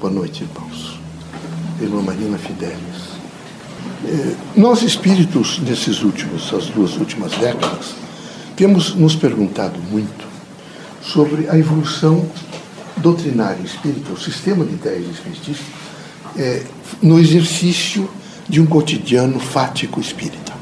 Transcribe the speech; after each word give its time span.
Boa 0.00 0.10
noite, 0.10 0.44
irmãos. 0.44 0.98
Irmã 1.78 2.00
Marina 2.00 2.38
Fidelis. 2.38 3.20
Eh, 4.06 4.34
nós 4.56 4.80
espíritos, 4.80 5.58
nesses 5.58 6.02
últimos, 6.02 6.50
as 6.54 6.68
duas 6.68 6.96
últimas 6.96 7.32
décadas, 7.32 7.94
temos 8.56 8.94
nos 8.94 9.14
perguntado 9.14 9.78
muito 9.90 10.26
sobre 11.02 11.50
a 11.50 11.58
evolução 11.58 12.26
doutrinária 12.96 13.62
espírita, 13.62 14.10
o 14.14 14.18
sistema 14.18 14.64
de 14.64 14.72
ideias 14.72 15.06
espiritistas, 15.06 15.66
é, 16.34 16.62
no 17.02 17.18
exercício 17.18 18.08
de 18.48 18.58
um 18.58 18.64
cotidiano 18.64 19.38
fático 19.38 20.00
espírita. 20.00 20.54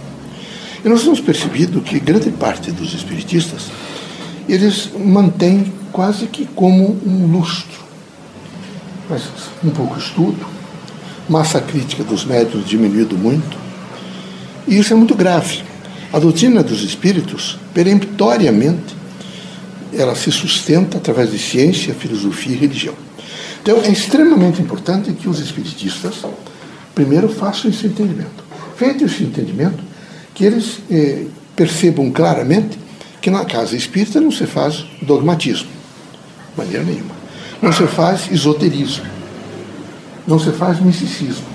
E 0.85 0.89
nós 0.89 1.05
temos 1.05 1.21
percebido 1.21 1.81
que 1.81 2.01
grande 2.01 2.33
parte 2.33 2.73
dos 2.73 2.93
espiritistas 2.93 3.67
eles 4.49 4.91
mantêm 4.99 5.73
quase 5.93 6.27
que 6.27 6.45
como 6.45 6.99
um 7.07 7.31
lustro. 7.31 7.88
Mas 9.09 9.23
um 9.65 9.71
pouco 9.71 9.99
estudo, 9.99 10.47
massa 11.29 11.61
crítica 11.61 12.05
dos 12.05 12.25
médios 12.25 12.67
diminuído 12.67 13.17
muito, 13.17 13.57
e 14.67 14.79
isso 14.79 14.93
é 14.93 14.97
muito 14.97 15.15
grave. 15.15 15.63
A 16.13 16.19
doutrina 16.19 16.63
dos 16.63 16.83
espíritos, 16.83 17.59
peremptoriamente, 17.73 18.97
ela 19.93 20.15
se 20.15 20.31
sustenta 20.31 20.99
através 20.99 21.31
de 21.31 21.39
ciência, 21.39 21.95
filosofia 21.95 22.55
e 22.55 22.59
religião. 22.59 22.95
Então, 23.63 23.79
é 23.83 23.91
extremamente 23.91 24.61
importante 24.61 25.13
que 25.13 25.29
os 25.29 25.41
espiritistas, 25.41 26.15
primeiro, 26.95 27.29
façam 27.29 27.71
esse 27.71 27.87
entendimento. 27.87 28.45
Feito 28.77 29.05
esse 29.05 29.23
entendimento, 29.23 29.83
que 30.35 30.45
eles 30.45 30.79
eh, 30.91 31.27
percebam 31.57 32.11
claramente 32.11 32.79
que 33.21 33.31
na 33.31 33.45
casa 33.45 33.77
espírita 33.77 34.21
não 34.21 34.31
se 34.31 34.47
faz 34.47 34.87
dogmatismo, 35.03 35.69
de 35.69 36.59
maneira 36.59 36.85
nenhuma. 36.85 37.18
Não 37.61 37.73
se 37.73 37.87
faz 37.87 38.31
esoterismo, 38.31 39.05
não 40.27 40.39
se 40.39 40.53
faz 40.53 40.81
misticismo, 40.81 41.47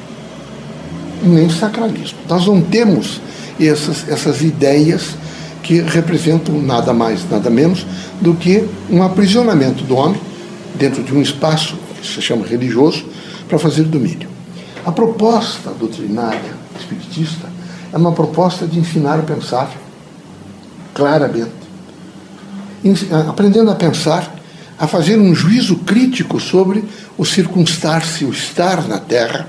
nem 1.22 1.50
sacralismo. 1.50 2.18
Nós 2.28 2.46
não 2.46 2.62
temos 2.62 3.22
essas, 3.60 4.08
essas 4.10 4.42
ideias 4.42 5.16
que 5.62 5.80
representam 5.82 6.62
nada 6.62 6.94
mais, 6.94 7.28
nada 7.30 7.50
menos 7.50 7.86
do 8.20 8.34
que 8.34 8.68
um 8.90 9.02
aprisionamento 9.02 9.84
do 9.84 9.96
homem 9.96 10.20
dentro 10.76 11.02
de 11.04 11.14
um 11.14 11.22
espaço 11.22 11.78
que 12.02 12.06
se 12.06 12.22
chama 12.22 12.46
religioso 12.46 13.06
para 13.48 13.58
fazer 13.58 13.84
domínio. 13.84 14.28
A 14.86 14.92
proposta 14.92 15.72
doutrinária 15.72 16.54
espiritista 16.78 17.48
é 17.94 17.98
uma 17.98 18.12
proposta 18.12 18.68
de 18.68 18.80
ensinar 18.80 19.20
a 19.20 19.24
pensar 19.24 19.72
claramente, 20.94 21.52
aprendendo 23.28 23.72
a 23.72 23.76
pensar, 23.76 24.33
a 24.84 24.88
fazer 24.88 25.18
um 25.18 25.34
juízo 25.34 25.78
crítico 25.78 26.42
sobre 26.42 26.84
o 27.18 27.24
circunstar-se, 27.24 28.26
o 28.26 28.32
estar 28.32 28.86
na 28.86 29.00
Terra, 29.00 29.48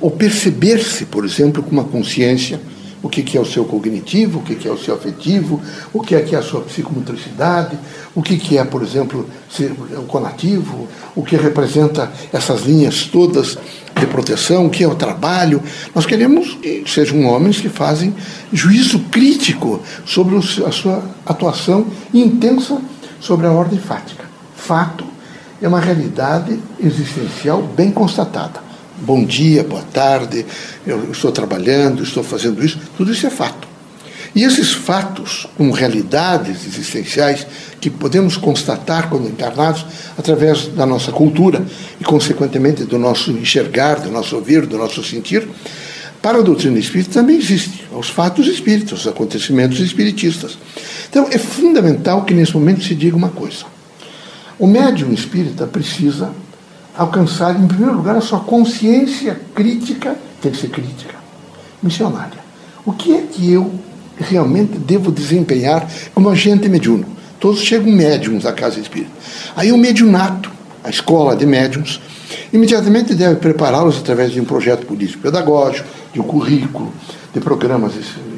ou 0.00 0.10
perceber-se, 0.10 1.06
por 1.06 1.24
exemplo, 1.24 1.62
com 1.62 1.70
uma 1.70 1.84
consciência 1.84 2.60
o 3.00 3.08
que, 3.08 3.36
é 3.36 3.40
o 3.40 3.44
seu 3.44 3.64
cognitivo, 3.66 4.40
o 4.40 4.42
que, 4.42 4.66
é 4.66 4.72
o 4.72 4.78
seu 4.78 4.94
afetivo, 4.94 5.62
o 5.92 6.00
que 6.00 6.16
é, 6.16 6.22
que 6.22 6.34
é 6.34 6.38
a 6.38 6.42
sua 6.42 6.62
psicomotricidade, 6.62 7.78
o 8.16 8.22
que 8.22 8.58
é, 8.58 8.64
por 8.64 8.82
exemplo, 8.82 9.28
o 9.96 10.02
conativo, 10.06 10.88
o 11.14 11.22
que 11.22 11.36
representa 11.36 12.10
essas 12.32 12.62
linhas 12.62 13.04
todas 13.04 13.56
de 13.96 14.06
proteção, 14.06 14.66
o 14.66 14.70
que 14.70 14.82
é 14.82 14.88
o 14.88 14.96
trabalho. 14.96 15.62
Nós 15.94 16.04
queremos 16.04 16.54
que 16.54 16.82
sejam 16.88 17.24
homens 17.26 17.60
que 17.60 17.68
fazem 17.68 18.12
juízo 18.52 18.98
crítico 19.10 19.80
sobre 20.04 20.36
a 20.36 20.72
sua 20.72 21.04
atuação 21.24 21.86
intensa 22.12 22.80
sobre 23.20 23.46
a 23.46 23.52
ordem 23.52 23.78
fática. 23.78 24.33
Fato 24.66 25.04
é 25.60 25.68
uma 25.68 25.80
realidade 25.80 26.58
existencial 26.80 27.62
bem 27.62 27.90
constatada 27.90 28.64
bom 29.04 29.24
dia, 29.24 29.62
boa 29.62 29.82
tarde, 29.82 30.46
eu 30.86 31.10
estou 31.10 31.30
trabalhando, 31.30 32.02
estou 32.02 32.22
fazendo 32.22 32.64
isso, 32.64 32.78
tudo 32.96 33.12
isso 33.12 33.26
é 33.26 33.30
fato. 33.30 33.68
E 34.34 34.42
esses 34.42 34.72
fatos, 34.72 35.46
como 35.56 35.72
realidades 35.72 36.66
existenciais 36.66 37.46
que 37.80 37.88
podemos 37.88 38.36
constatar 38.36 39.08
quando 39.08 39.28
encarnados 39.28 39.86
através 40.18 40.66
da 40.68 40.84
nossa 40.84 41.12
cultura 41.12 41.64
e, 42.00 42.04
consequentemente, 42.04 42.84
do 42.84 42.98
nosso 42.98 43.30
enxergar, 43.30 44.00
do 44.00 44.10
nosso 44.10 44.34
ouvir, 44.34 44.66
do 44.66 44.76
nosso 44.76 45.04
sentir, 45.04 45.46
para 46.20 46.38
a 46.38 46.42
doutrina 46.42 46.78
espírita 46.78 47.12
também 47.12 47.36
existem 47.36 47.80
os 47.96 48.08
fatos 48.08 48.48
espíritas, 48.48 49.00
os 49.00 49.06
acontecimentos 49.06 49.78
espiritistas. 49.78 50.58
Então, 51.08 51.28
é 51.30 51.38
fundamental 51.38 52.24
que 52.24 52.34
nesse 52.34 52.54
momento 52.54 52.82
se 52.82 52.94
diga 52.94 53.16
uma 53.16 53.28
coisa. 53.28 53.73
O 54.58 54.66
médium 54.66 55.12
espírita 55.12 55.66
precisa 55.66 56.30
alcançar, 56.96 57.60
em 57.60 57.66
primeiro 57.66 57.96
lugar, 57.96 58.16
a 58.16 58.20
sua 58.20 58.40
consciência 58.40 59.40
crítica, 59.54 60.16
tem 60.40 60.52
que 60.52 60.58
ser 60.58 60.68
crítica, 60.68 61.14
missionária. 61.82 62.38
O 62.86 62.92
que 62.92 63.14
é 63.14 63.22
que 63.22 63.50
eu 63.50 63.72
realmente 64.16 64.78
devo 64.78 65.10
desempenhar 65.10 65.88
como 66.14 66.28
agente 66.28 66.68
mediúnico? 66.68 67.10
Todos 67.40 67.60
chegam 67.60 67.92
médiums 67.92 68.46
à 68.46 68.52
casa 68.52 68.78
espírita. 68.78 69.10
Aí 69.56 69.72
o 69.72 69.76
mediunato, 69.76 70.50
a 70.84 70.90
escola 70.90 71.34
de 71.34 71.44
médiums, 71.44 72.00
imediatamente 72.52 73.14
deve 73.14 73.36
prepará-los 73.36 73.98
através 73.98 74.30
de 74.30 74.40
um 74.40 74.44
projeto 74.44 74.86
político-pedagógico, 74.86 75.88
de 76.12 76.20
um 76.20 76.24
currículo, 76.24 76.92
de 77.32 77.40
programas 77.40 77.92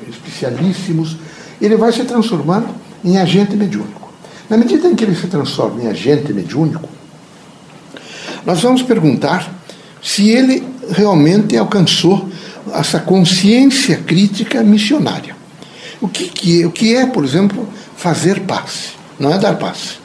especialíssimos. 0.08 1.16
Ele 1.60 1.76
vai 1.76 1.92
se 1.92 2.04
transformando 2.04 2.68
em 3.04 3.18
agente 3.18 3.54
mediúnico. 3.54 4.05
Na 4.48 4.56
medida 4.56 4.88
em 4.88 4.94
que 4.94 5.04
ele 5.04 5.16
se 5.16 5.26
transforma 5.26 5.82
em 5.82 5.88
agente 5.88 6.32
mediúnico, 6.32 6.88
nós 8.44 8.60
vamos 8.60 8.82
perguntar 8.82 9.52
se 10.02 10.28
ele 10.28 10.62
realmente 10.90 11.56
alcançou 11.56 12.28
essa 12.72 13.00
consciência 13.00 13.96
crítica 13.98 14.62
missionária. 14.62 15.34
O 16.00 16.08
que, 16.08 16.28
que, 16.28 16.62
é, 16.62 16.66
o 16.66 16.70
que 16.70 16.94
é, 16.94 17.06
por 17.06 17.24
exemplo, 17.24 17.68
fazer 17.96 18.40
passe? 18.40 18.90
Não 19.18 19.32
é 19.32 19.38
dar 19.38 19.56
passe. 19.56 19.98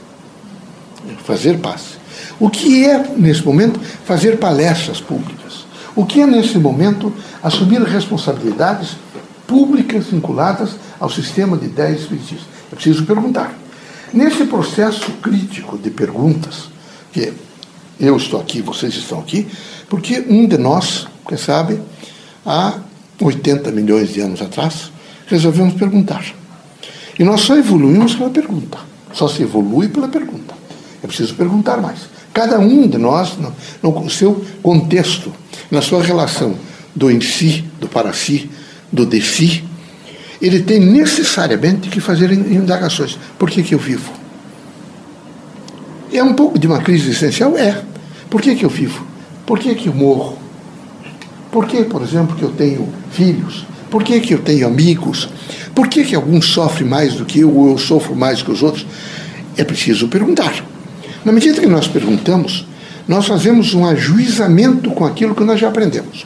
É 1.08 1.14
fazer 1.24 1.60
passe. 1.60 2.00
O 2.40 2.50
que 2.50 2.86
é, 2.86 2.98
nesse 3.16 3.46
momento, 3.46 3.80
fazer 4.06 4.38
palestras 4.38 5.00
públicas? 5.00 5.66
O 5.96 6.06
que 6.06 6.22
é, 6.22 6.26
nesse 6.26 6.58
momento, 6.58 7.14
assumir 7.44 7.82
responsabilidades 7.84 8.96
públicas 9.46 10.06
vinculadas 10.06 10.72
ao 11.00 11.10
sistema 11.10 11.56
de 11.58 11.66
ideias 11.66 12.02
espiritistas? 12.02 12.48
É 12.72 12.76
preciso 12.76 13.06
perguntar. 13.06 13.61
Nesse 14.14 14.46
processo 14.46 15.12
crítico 15.22 15.78
de 15.78 15.90
perguntas, 15.90 16.70
que 17.14 17.32
eu 18.00 18.18
estou 18.18 18.42
aqui, 18.42 18.62
vocês 18.62 18.94
estão 18.94 19.20
aqui, 19.20 19.48
porque 19.90 20.26
um 20.28 20.48
de 20.48 20.58
nós, 20.58 21.08
quem 21.28 21.38
sabe, 21.38 21.80
há 22.46 22.80
80 23.22 23.72
milhões 23.72 24.14
de 24.14 24.20
anos 24.20 24.42
atrás, 24.42 24.92
resolvemos 25.28 25.76
perguntar. 25.76 26.26
E 27.18 27.24
nós 27.24 27.42
só 27.42 27.56
evoluímos 27.56 28.16
pela 28.16 28.30
pergunta. 28.30 28.80
Só 29.14 29.28
se 29.28 29.44
evolui 29.44 29.88
pela 29.88 30.08
pergunta. 30.08 30.54
É 31.04 31.08
preciso 31.08 31.34
perguntar 31.36 31.78
mais. 31.78 32.10
Cada 32.34 32.60
um 32.60 32.88
de 32.88 32.98
nós, 32.98 33.38
no, 33.82 34.10
seu 34.10 34.46
contexto, 34.62 35.34
na 35.70 35.82
sua 35.82 36.04
relação 36.04 36.56
do 36.96 37.10
em 37.10 37.22
si, 37.22 37.64
do 37.80 37.88
para 37.88 38.12
si, 38.12 38.50
do 38.92 39.06
de 39.06 39.22
si, 39.22 39.64
ele 40.42 40.62
tem 40.62 40.80
necessariamente 40.80 41.90
que 41.90 42.02
fazer 42.02 42.32
indagações. 42.32 43.18
Por 43.38 43.50
que, 43.50 43.62
que 43.62 43.76
eu 43.76 43.80
vivo? 43.80 44.12
É 46.12 46.24
um 46.24 46.34
pouco 46.34 46.58
de 46.58 46.68
uma 46.68 46.80
crise 46.80 47.10
existencial? 47.10 47.58
É. 47.58 47.84
Por 48.30 48.42
que, 48.42 48.56
que 48.56 48.66
eu 48.66 48.70
vivo? 48.70 49.06
Por 49.46 49.60
que, 49.60 49.76
que 49.76 49.88
eu 49.88 49.94
morro? 49.94 50.38
Por 51.52 51.68
que, 51.68 51.84
por 51.84 52.02
exemplo, 52.02 52.36
que 52.36 52.44
eu 52.44 52.52
tenho 52.52 52.90
filhos? 53.12 53.66
Por 53.90 54.04
que, 54.04 54.20
que 54.20 54.34
eu 54.34 54.40
tenho 54.40 54.68
amigos? 54.68 55.30
Por 55.76 55.88
que, 55.88 56.04
que 56.04 56.16
alguns 56.16 56.48
sofrem 56.48 56.88
mais 56.88 57.14
do 57.14 57.26
que 57.26 57.42
eu 57.42 57.56
ou 57.56 57.72
eu 57.72 57.78
sofro 57.78 58.16
mais 58.16 58.42
que 58.42 58.52
os 58.52 58.64
outros? 58.64 58.86
É 59.56 59.64
preciso 59.64 60.08
perguntar. 60.08 60.66
Na 61.24 61.32
medida 61.32 61.60
que 61.60 61.68
nós 61.68 61.88
perguntamos, 61.88 62.66
nós 63.08 63.28
fazemos 63.28 63.74
um 63.74 63.86
ajuizamento 63.86 64.92
com 64.92 65.06
aquilo 65.06 65.36
que 65.36 65.44
nós 65.44 65.60
já 65.60 65.68
aprendemos. 65.68 66.26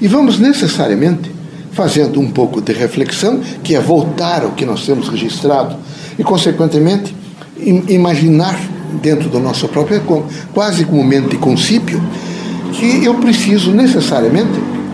E 0.00 0.08
vamos 0.08 0.38
necessariamente 0.38 1.33
fazendo 1.74 2.20
um 2.20 2.30
pouco 2.30 2.60
de 2.60 2.72
reflexão, 2.72 3.40
que 3.62 3.74
é 3.74 3.80
voltar 3.80 4.42
ao 4.42 4.52
que 4.52 4.64
nós 4.64 4.86
temos 4.86 5.08
registrado, 5.08 5.76
e, 6.18 6.22
consequentemente, 6.22 7.14
imaginar 7.88 8.58
dentro 9.02 9.28
do 9.28 9.40
nosso 9.40 9.68
próprio, 9.68 10.00
quase 10.52 10.84
como 10.84 11.02
mente 11.02 11.36
concípio, 11.36 12.02
que 12.72 13.04
eu 13.04 13.14
preciso 13.14 13.72
necessariamente 13.72 14.52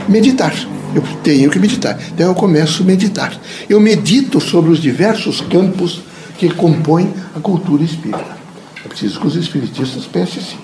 meditar. 0.08 0.54
Eu 0.94 1.02
tenho 1.22 1.50
que 1.50 1.58
meditar. 1.58 1.98
Então 2.12 2.26
eu 2.26 2.34
começo 2.34 2.82
a 2.82 2.86
meditar. 2.86 3.32
Eu 3.68 3.78
medito 3.78 4.40
sobre 4.40 4.70
os 4.70 4.80
diversos 4.80 5.40
campos 5.40 6.00
que 6.36 6.48
compõem 6.48 7.12
a 7.36 7.40
cultura 7.40 7.84
espírita. 7.84 8.38
É 8.84 8.88
preciso 8.88 9.20
que 9.20 9.26
os 9.26 9.36
espiritistas 9.36 10.06
pensem 10.06 10.42
assim. 10.42 10.56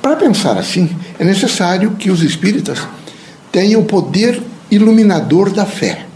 Para 0.00 0.16
pensar 0.16 0.56
assim, 0.56 0.88
é 1.18 1.24
necessário 1.24 1.92
que 1.92 2.10
os 2.10 2.22
espíritas 2.22 2.78
tenham 3.50 3.80
o 3.80 3.84
poder 3.84 4.40
iluminador 4.70 5.50
da 5.50 5.66
fé. 5.66 6.06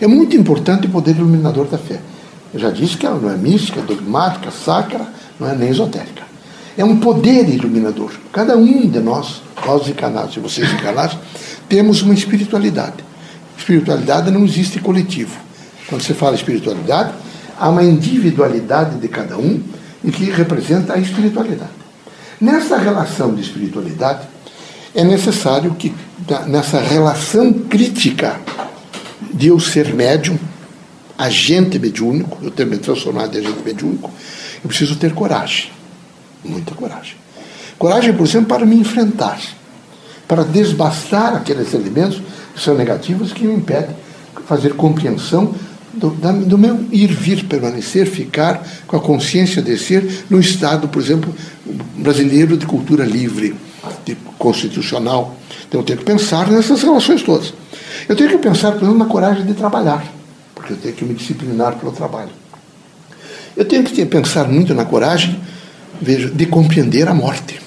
É 0.00 0.06
muito 0.06 0.36
importante 0.36 0.86
o 0.86 0.90
poder 0.90 1.16
iluminador 1.16 1.66
da 1.66 1.78
fé. 1.78 2.00
Eu 2.52 2.60
já 2.60 2.70
disse 2.70 2.96
que 2.96 3.06
ela 3.06 3.18
não 3.18 3.30
é 3.30 3.36
mística, 3.36 3.80
dogmática, 3.80 4.50
sacra, 4.50 5.06
não 5.38 5.48
é 5.48 5.54
nem 5.54 5.70
esotérica. 5.70 6.22
é 6.76 6.84
um 6.84 6.98
poder 6.98 7.48
iluminador. 7.48 8.12
Cada 8.32 8.56
um 8.56 8.88
de 8.88 8.98
nós, 9.00 9.42
nós 9.64 9.88
encarnados 9.88 10.36
e 10.36 10.40
vocês 10.40 10.72
encarnados, 10.72 11.16
temos 11.68 12.02
uma 12.02 12.14
espiritualidade. 12.14 13.04
Espiritualidade 13.56 14.30
não 14.30 14.44
existe 14.44 14.80
coletivo. 14.80 15.36
Quando 15.88 16.02
você 16.02 16.14
fala 16.14 16.34
espiritualidade, 16.34 17.12
há 17.58 17.68
uma 17.68 17.82
individualidade 17.82 18.96
de 18.98 19.08
cada 19.08 19.36
um 19.38 19.60
e 20.02 20.10
que 20.10 20.24
representa 20.24 20.94
a 20.94 20.98
espiritualidade. 20.98 21.70
Nessa 22.40 22.76
relação 22.76 23.34
de 23.34 23.42
espiritualidade, 23.42 24.26
é 24.94 25.02
necessário 25.02 25.74
que, 25.74 25.94
nessa 26.46 26.80
relação 26.80 27.52
crítica 27.52 28.40
de 29.32 29.48
eu 29.48 29.58
ser 29.58 29.94
médium, 29.94 30.38
agente 31.18 31.78
mediúnico, 31.78 32.38
eu 32.42 32.50
ter 32.50 32.66
me 32.66 32.76
transformado 32.78 33.36
em 33.36 33.40
agente 33.40 33.62
mediúnico, 33.64 34.10
eu 34.62 34.68
preciso 34.68 34.96
ter 34.96 35.12
coragem, 35.12 35.70
muita 36.44 36.74
coragem. 36.74 37.16
Coragem, 37.78 38.12
por 38.12 38.26
exemplo, 38.26 38.48
para 38.48 38.64
me 38.64 38.76
enfrentar, 38.76 39.40
para 40.26 40.44
desbastar 40.44 41.34
aqueles 41.34 41.74
elementos 41.74 42.22
que 42.54 42.60
são 42.60 42.74
negativos 42.74 43.32
que 43.32 43.44
me 43.46 43.54
impedem 43.54 43.94
fazer 44.46 44.74
compreensão 44.74 45.54
do, 45.92 46.10
do, 46.10 46.58
meu 46.58 46.86
ir, 46.90 47.08
vir, 47.08 47.44
permanecer, 47.44 48.06
ficar 48.06 48.66
com 48.86 48.96
a 48.96 49.00
consciência 49.00 49.62
de 49.62 49.76
ser 49.78 50.24
no 50.28 50.40
estado, 50.40 50.88
por 50.88 51.00
exemplo, 51.00 51.34
brasileiro 51.96 52.56
de 52.56 52.66
cultura 52.66 53.04
livre, 53.04 53.54
constitucional. 54.38 55.34
Então 55.68 55.80
eu 55.80 55.84
tenho 55.84 55.98
que 55.98 56.04
pensar 56.04 56.50
nessas 56.50 56.82
relações 56.82 57.22
todas. 57.22 57.52
Eu 58.08 58.16
tenho 58.16 58.30
que 58.30 58.38
pensar, 58.38 58.72
por 58.72 58.82
exemplo, 58.82 58.98
na 58.98 59.06
coragem 59.06 59.44
de 59.44 59.54
trabalhar, 59.54 60.04
porque 60.54 60.72
eu 60.72 60.76
tenho 60.76 60.94
que 60.94 61.04
me 61.04 61.14
disciplinar 61.14 61.76
pelo 61.76 61.92
trabalho. 61.92 62.30
Eu 63.56 63.64
tenho 63.64 63.84
que 63.84 64.04
pensar 64.04 64.48
muito 64.48 64.74
na 64.74 64.84
coragem, 64.84 65.40
veja, 66.00 66.28
de 66.28 66.46
compreender 66.46 67.08
a 67.08 67.14
morte. 67.14 67.60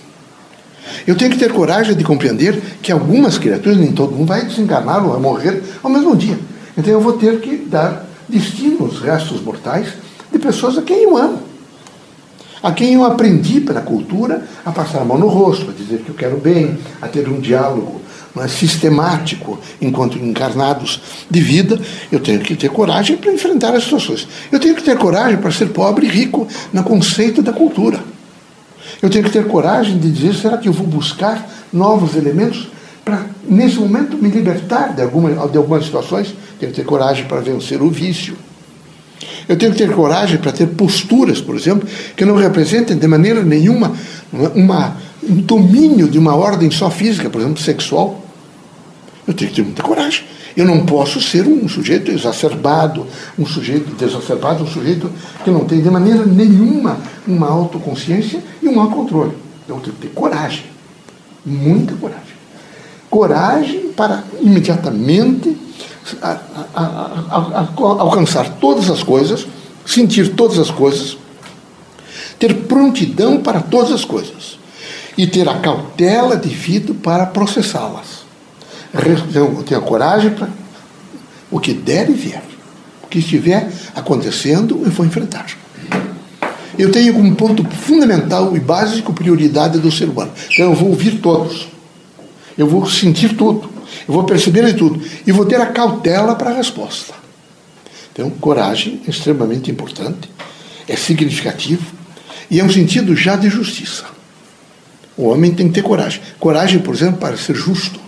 Eu 1.05 1.15
tenho 1.15 1.31
que 1.31 1.37
ter 1.37 1.51
coragem 1.53 1.95
de 1.95 2.03
compreender 2.03 2.61
que 2.81 2.91
algumas 2.91 3.37
criaturas, 3.37 3.77
nem 3.77 3.93
todo 3.93 4.13
mundo 4.13 4.27
vai 4.27 4.45
desencarnar 4.45 5.03
ou 5.05 5.11
vai 5.11 5.21
morrer 5.21 5.63
ao 5.81 5.89
mesmo 5.89 6.15
dia. 6.15 6.37
Então 6.77 6.93
eu 6.93 6.99
vou 6.99 7.13
ter 7.13 7.39
que 7.39 7.55
dar 7.57 8.05
destino 8.27 8.83
aos 8.83 8.99
restos 8.99 9.41
mortais 9.41 9.87
de 10.31 10.37
pessoas 10.37 10.77
a 10.77 10.81
quem 10.81 11.03
eu 11.03 11.15
amo. 11.15 11.46
A 12.61 12.71
quem 12.71 12.93
eu 12.93 13.03
aprendi 13.03 13.61
pela 13.61 13.81
cultura 13.81 14.43
a 14.65 14.71
passar 14.71 15.01
a 15.01 15.05
mão 15.05 15.17
no 15.17 15.27
rosto, 15.27 15.69
a 15.69 15.73
dizer 15.73 15.99
que 15.99 16.09
eu 16.09 16.15
quero 16.15 16.37
bem, 16.37 16.77
a 17.01 17.07
ter 17.07 17.27
um 17.29 17.39
diálogo 17.39 18.01
é, 18.39 18.47
sistemático 18.47 19.59
enquanto 19.81 20.17
encarnados 20.17 21.01
de 21.29 21.41
vida, 21.41 21.79
eu 22.11 22.19
tenho 22.19 22.39
que 22.39 22.55
ter 22.55 22.69
coragem 22.69 23.17
para 23.17 23.31
enfrentar 23.31 23.73
as 23.73 23.83
situações. 23.83 24.27
Eu 24.51 24.59
tenho 24.59 24.75
que 24.75 24.83
ter 24.83 24.97
coragem 24.97 25.37
para 25.37 25.51
ser 25.51 25.67
pobre 25.67 26.05
e 26.05 26.09
rico 26.09 26.47
no 26.71 26.83
conceito 26.83 27.41
da 27.41 27.51
cultura. 27.51 27.99
Eu 29.01 29.09
tenho 29.09 29.23
que 29.23 29.31
ter 29.31 29.47
coragem 29.47 29.97
de 29.97 30.11
dizer: 30.11 30.35
será 30.35 30.57
que 30.57 30.67
eu 30.67 30.73
vou 30.73 30.85
buscar 30.85 31.47
novos 31.71 32.15
elementos 32.15 32.67
para, 33.03 33.25
nesse 33.47 33.77
momento, 33.77 34.17
me 34.17 34.29
libertar 34.29 34.93
de, 34.93 35.01
alguma, 35.01 35.47
de 35.47 35.57
algumas 35.57 35.85
situações? 35.85 36.33
Tenho 36.59 36.71
que 36.71 36.81
ter 36.81 36.85
coragem 36.85 37.25
para 37.25 37.39
vencer 37.39 37.81
o 37.81 37.89
vício. 37.89 38.35
Eu 39.47 39.57
tenho 39.57 39.71
que 39.71 39.77
ter 39.77 39.91
coragem 39.91 40.37
para 40.37 40.51
ter 40.51 40.67
posturas, 40.67 41.41
por 41.41 41.55
exemplo, 41.55 41.87
que 42.15 42.25
não 42.25 42.35
representem 42.35 42.97
de 42.97 43.07
maneira 43.07 43.43
nenhuma 43.43 43.93
uma, 44.55 44.97
um 45.23 45.35
domínio 45.35 46.07
de 46.07 46.17
uma 46.17 46.35
ordem 46.35 46.69
só 46.71 46.89
física, 46.89 47.29
por 47.29 47.41
exemplo, 47.41 47.61
sexual. 47.61 48.23
Eu 49.27 49.33
tenho 49.33 49.49
que 49.49 49.57
ter 49.57 49.63
muita 49.63 49.83
coragem. 49.83 50.23
Eu 50.55 50.65
não 50.65 50.85
posso 50.85 51.21
ser 51.21 51.45
um 51.47 51.67
sujeito 51.67 52.09
exacerbado, 52.09 53.05
um 53.37 53.45
sujeito 53.45 53.93
desacerbado, 53.95 54.63
um 54.63 54.67
sujeito 54.67 55.11
que 55.43 55.51
não 55.51 55.65
tem 55.65 55.81
de 55.81 55.89
maneira 55.89 56.25
nenhuma 56.25 56.97
uma 57.27 57.47
autoconsciência 57.47 58.41
e 58.61 58.67
um 58.67 58.79
autocontrole. 58.79 59.33
Eu 59.67 59.75
tenho 59.75 59.95
que 59.95 60.07
ter 60.07 60.13
coragem, 60.13 60.63
muita 61.45 61.93
coragem. 61.95 62.37
Coragem 63.09 63.89
para 63.89 64.23
imediatamente 64.41 65.56
a, 66.21 66.37
a, 66.75 67.67
alcançar 67.77 68.57
todas 68.59 68.89
as 68.89 69.03
coisas, 69.03 69.47
sentir 69.85 70.35
todas 70.35 70.59
as 70.59 70.69
coisas, 70.69 71.17
ter 72.39 72.53
prontidão 72.53 73.39
para 73.41 73.61
todas 73.61 73.91
as 73.91 74.05
coisas 74.05 74.57
e 75.17 75.25
ter 75.25 75.47
a 75.49 75.59
cautela 75.59 76.35
devido 76.35 76.93
para 76.93 77.25
processá-las 77.25 78.27
eu 79.33 79.63
tenho 79.63 79.79
a 79.79 79.83
coragem 79.83 80.31
para 80.31 80.49
o 81.51 81.59
que 81.59 81.73
der 81.73 82.09
e 82.09 82.13
vier. 82.13 82.43
O 83.03 83.07
que 83.07 83.19
estiver 83.19 83.71
acontecendo, 83.95 84.81
eu 84.83 84.91
vou 84.91 85.05
enfrentar. 85.05 85.45
Eu 86.77 86.91
tenho 86.91 87.13
como 87.13 87.35
ponto 87.35 87.63
fundamental 87.63 88.55
e 88.55 88.59
básico 88.59 89.13
prioridade 89.13 89.79
do 89.79 89.91
ser 89.91 90.09
humano. 90.09 90.31
Então 90.51 90.65
eu 90.65 90.75
vou 90.75 90.89
ouvir 90.89 91.19
todos. 91.19 91.67
Eu 92.57 92.67
vou 92.67 92.87
sentir 92.87 93.35
tudo. 93.35 93.69
Eu 94.07 94.13
vou 94.13 94.23
perceber 94.23 94.65
de 94.65 94.73
tudo. 94.73 95.01
E 95.25 95.31
vou 95.31 95.45
ter 95.45 95.59
a 95.59 95.67
cautela 95.67 96.35
para 96.35 96.51
a 96.51 96.53
resposta. 96.53 97.13
Então, 98.11 98.29
coragem 98.29 99.01
é 99.07 99.09
extremamente 99.09 99.69
importante, 99.69 100.29
é 100.87 100.95
significativo 100.95 101.85
e 102.49 102.59
é 102.59 102.63
um 102.63 102.69
sentido 102.69 103.15
já 103.15 103.35
de 103.35 103.49
justiça. 103.49 104.05
O 105.15 105.27
homem 105.29 105.53
tem 105.53 105.67
que 105.67 105.75
ter 105.75 105.83
coragem. 105.83 106.21
Coragem, 106.39 106.79
por 106.79 106.95
exemplo, 106.95 107.17
para 107.19 107.37
ser 107.37 107.55
justo 107.55 108.07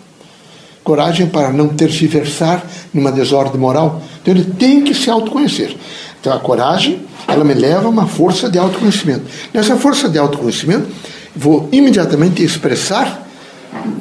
coragem 0.89 1.27
para 1.27 1.51
não 1.51 1.67
tergiversar 1.67 2.65
numa 2.91 3.11
desordem 3.11 3.59
moral. 3.59 4.01
Então 4.21 4.33
ele 4.33 4.43
tem 4.43 4.81
que 4.81 4.95
se 4.95 5.07
autoconhecer. 5.07 5.75
Então 6.19 6.33
a 6.33 6.39
coragem, 6.39 7.01
ela 7.27 7.43
me 7.43 7.53
leva 7.53 7.85
a 7.85 7.89
uma 7.89 8.07
força 8.07 8.49
de 8.49 8.57
autoconhecimento. 8.57 9.23
Nessa 9.53 9.75
força 9.75 10.09
de 10.09 10.17
autoconhecimento, 10.17 10.87
vou 11.35 11.69
imediatamente 11.71 12.43
expressar 12.43 13.27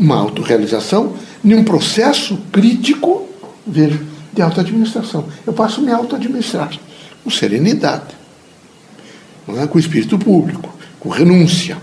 uma 0.01 0.17
autorrealização 0.17 1.13
num 1.43 1.65
processo 1.65 2.39
crítico 2.53 3.29
de 3.67 4.43
autoadministração. 4.43 5.27
Eu 5.47 5.53
passo 5.53 5.81
a 5.81 5.85
me 5.85 5.93
autoadministrar 5.93 6.71
com 7.23 7.31
serenidade, 7.31 8.17
é? 9.49 9.67
com 9.67 9.79
espírito 9.79 10.19
público, 10.19 10.73
com 11.01 11.09
renúncia, 11.09 11.77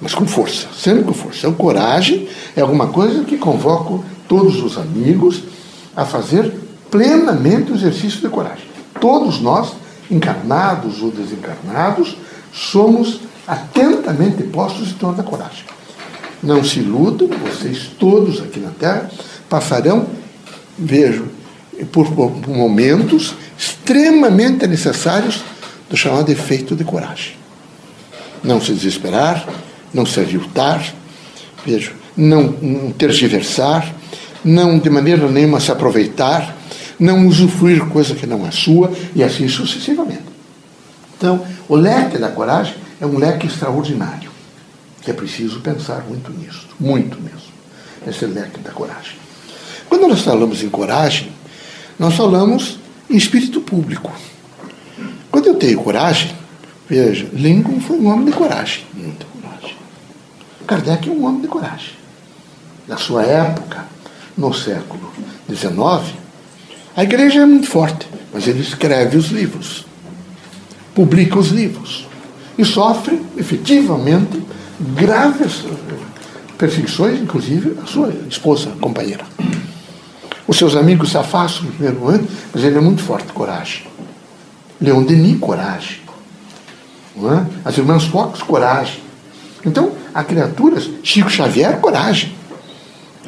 mas 0.00 0.14
com 0.14 0.26
força, 0.26 0.68
sempre 0.76 1.04
com 1.04 1.12
força. 1.12 1.38
Então, 1.40 1.54
coragem 1.54 2.28
é 2.54 2.60
alguma 2.60 2.88
coisa 2.88 3.24
que 3.24 3.36
convoco 3.36 4.04
todos 4.28 4.62
os 4.62 4.76
amigos 4.76 5.42
a 5.94 6.04
fazer 6.04 6.52
plenamente 6.90 7.72
o 7.72 7.74
exercício 7.74 8.20
de 8.20 8.28
coragem. 8.28 8.66
Todos 9.00 9.40
nós, 9.40 9.72
encarnados 10.10 11.02
ou 11.02 11.10
desencarnados, 11.10 12.16
somos 12.52 13.20
atentamente 13.46 14.42
postos 14.44 14.90
em 14.90 14.94
torno 14.94 15.16
da 15.16 15.22
coragem. 15.22 15.64
Não 16.42 16.62
se 16.62 16.80
iludam, 16.80 17.28
vocês 17.28 17.90
todos 17.98 18.40
aqui 18.40 18.60
na 18.60 18.70
Terra 18.70 19.10
passarão, 19.48 20.06
vejo, 20.78 21.26
por 21.92 22.10
momentos 22.48 23.34
extremamente 23.58 24.66
necessários 24.66 25.42
do 25.88 25.96
chamado 25.96 26.30
efeito 26.30 26.74
de 26.74 26.84
coragem. 26.84 27.36
Não 28.42 28.60
se 28.60 28.72
desesperar, 28.72 29.46
não 29.92 30.04
se 30.04 30.20
aviltar, 30.20 30.84
vejo, 31.64 31.94
não, 32.16 32.54
não 32.60 32.92
tergiversar, 32.92 33.94
não 34.44 34.78
de 34.78 34.90
maneira 34.90 35.28
nenhuma 35.28 35.60
se 35.60 35.70
aproveitar, 35.72 36.56
não 36.98 37.26
usufruir 37.26 37.84
coisa 37.86 38.14
que 38.14 38.26
não 38.26 38.46
é 38.46 38.50
sua 38.50 38.92
e 39.14 39.22
assim 39.22 39.48
sucessivamente. 39.48 40.24
Então, 41.16 41.44
o 41.68 41.76
leque 41.76 42.18
da 42.18 42.28
coragem 42.28 42.74
é 43.00 43.06
um 43.06 43.18
leque 43.18 43.46
extraordinário, 43.46 44.30
que 45.06 45.12
é 45.12 45.14
preciso 45.14 45.60
pensar 45.60 46.04
muito 46.08 46.32
nisso, 46.32 46.66
muito 46.80 47.16
mesmo, 47.20 47.52
esse 48.04 48.26
leque 48.26 48.58
da 48.58 48.72
coragem. 48.72 49.14
Quando 49.88 50.08
nós 50.08 50.22
falamos 50.22 50.64
em 50.64 50.68
coragem, 50.68 51.30
nós 51.96 52.14
falamos 52.14 52.80
em 53.08 53.16
espírito 53.16 53.60
público. 53.60 54.12
Quando 55.30 55.46
eu 55.46 55.54
tenho 55.54 55.80
coragem, 55.80 56.34
veja, 56.88 57.28
Lincoln 57.32 57.80
foi 57.80 57.98
um 57.98 58.08
homem 58.08 58.24
de 58.24 58.32
coragem, 58.32 58.84
muita 58.94 59.24
coragem. 59.26 59.76
Kardec 60.66 61.08
é 61.08 61.12
um 61.12 61.24
homem 61.24 61.42
de 61.42 61.46
coragem. 61.46 61.92
Na 62.88 62.96
sua 62.96 63.22
época, 63.22 63.86
no 64.36 64.52
século 64.52 65.12
XIX, 65.48 66.16
a 66.96 67.04
igreja 67.04 67.42
é 67.42 67.46
muito 67.46 67.68
forte, 67.68 68.08
mas 68.34 68.48
ele 68.48 68.60
escreve 68.60 69.16
os 69.16 69.26
livros, 69.26 69.86
publica 70.96 71.38
os 71.38 71.50
livros 71.50 72.08
e 72.58 72.64
sofre 72.64 73.22
efetivamente 73.36 74.42
graves 74.80 75.64
perseguições, 76.56 77.20
inclusive 77.20 77.76
a 77.82 77.86
sua 77.86 78.12
esposa, 78.28 78.70
companheira. 78.80 79.24
Os 80.46 80.56
seus 80.56 80.76
amigos 80.76 81.10
se 81.10 81.18
afastam 81.18 81.64
no 81.64 81.72
primeiro 81.72 82.06
ano, 82.08 82.26
mas 82.52 82.64
ele 82.64 82.78
é 82.78 82.80
muito 82.80 83.02
forte, 83.02 83.32
coragem. 83.32 83.84
Leon 84.80 85.02
Denis, 85.02 85.38
coragem. 85.40 86.00
É? 87.16 87.46
As 87.64 87.76
irmãs 87.78 88.04
Fox, 88.04 88.42
coragem. 88.42 89.00
Então, 89.64 89.92
há 90.14 90.22
criaturas, 90.22 90.88
Chico 91.02 91.30
Xavier, 91.30 91.78
coragem. 91.80 92.34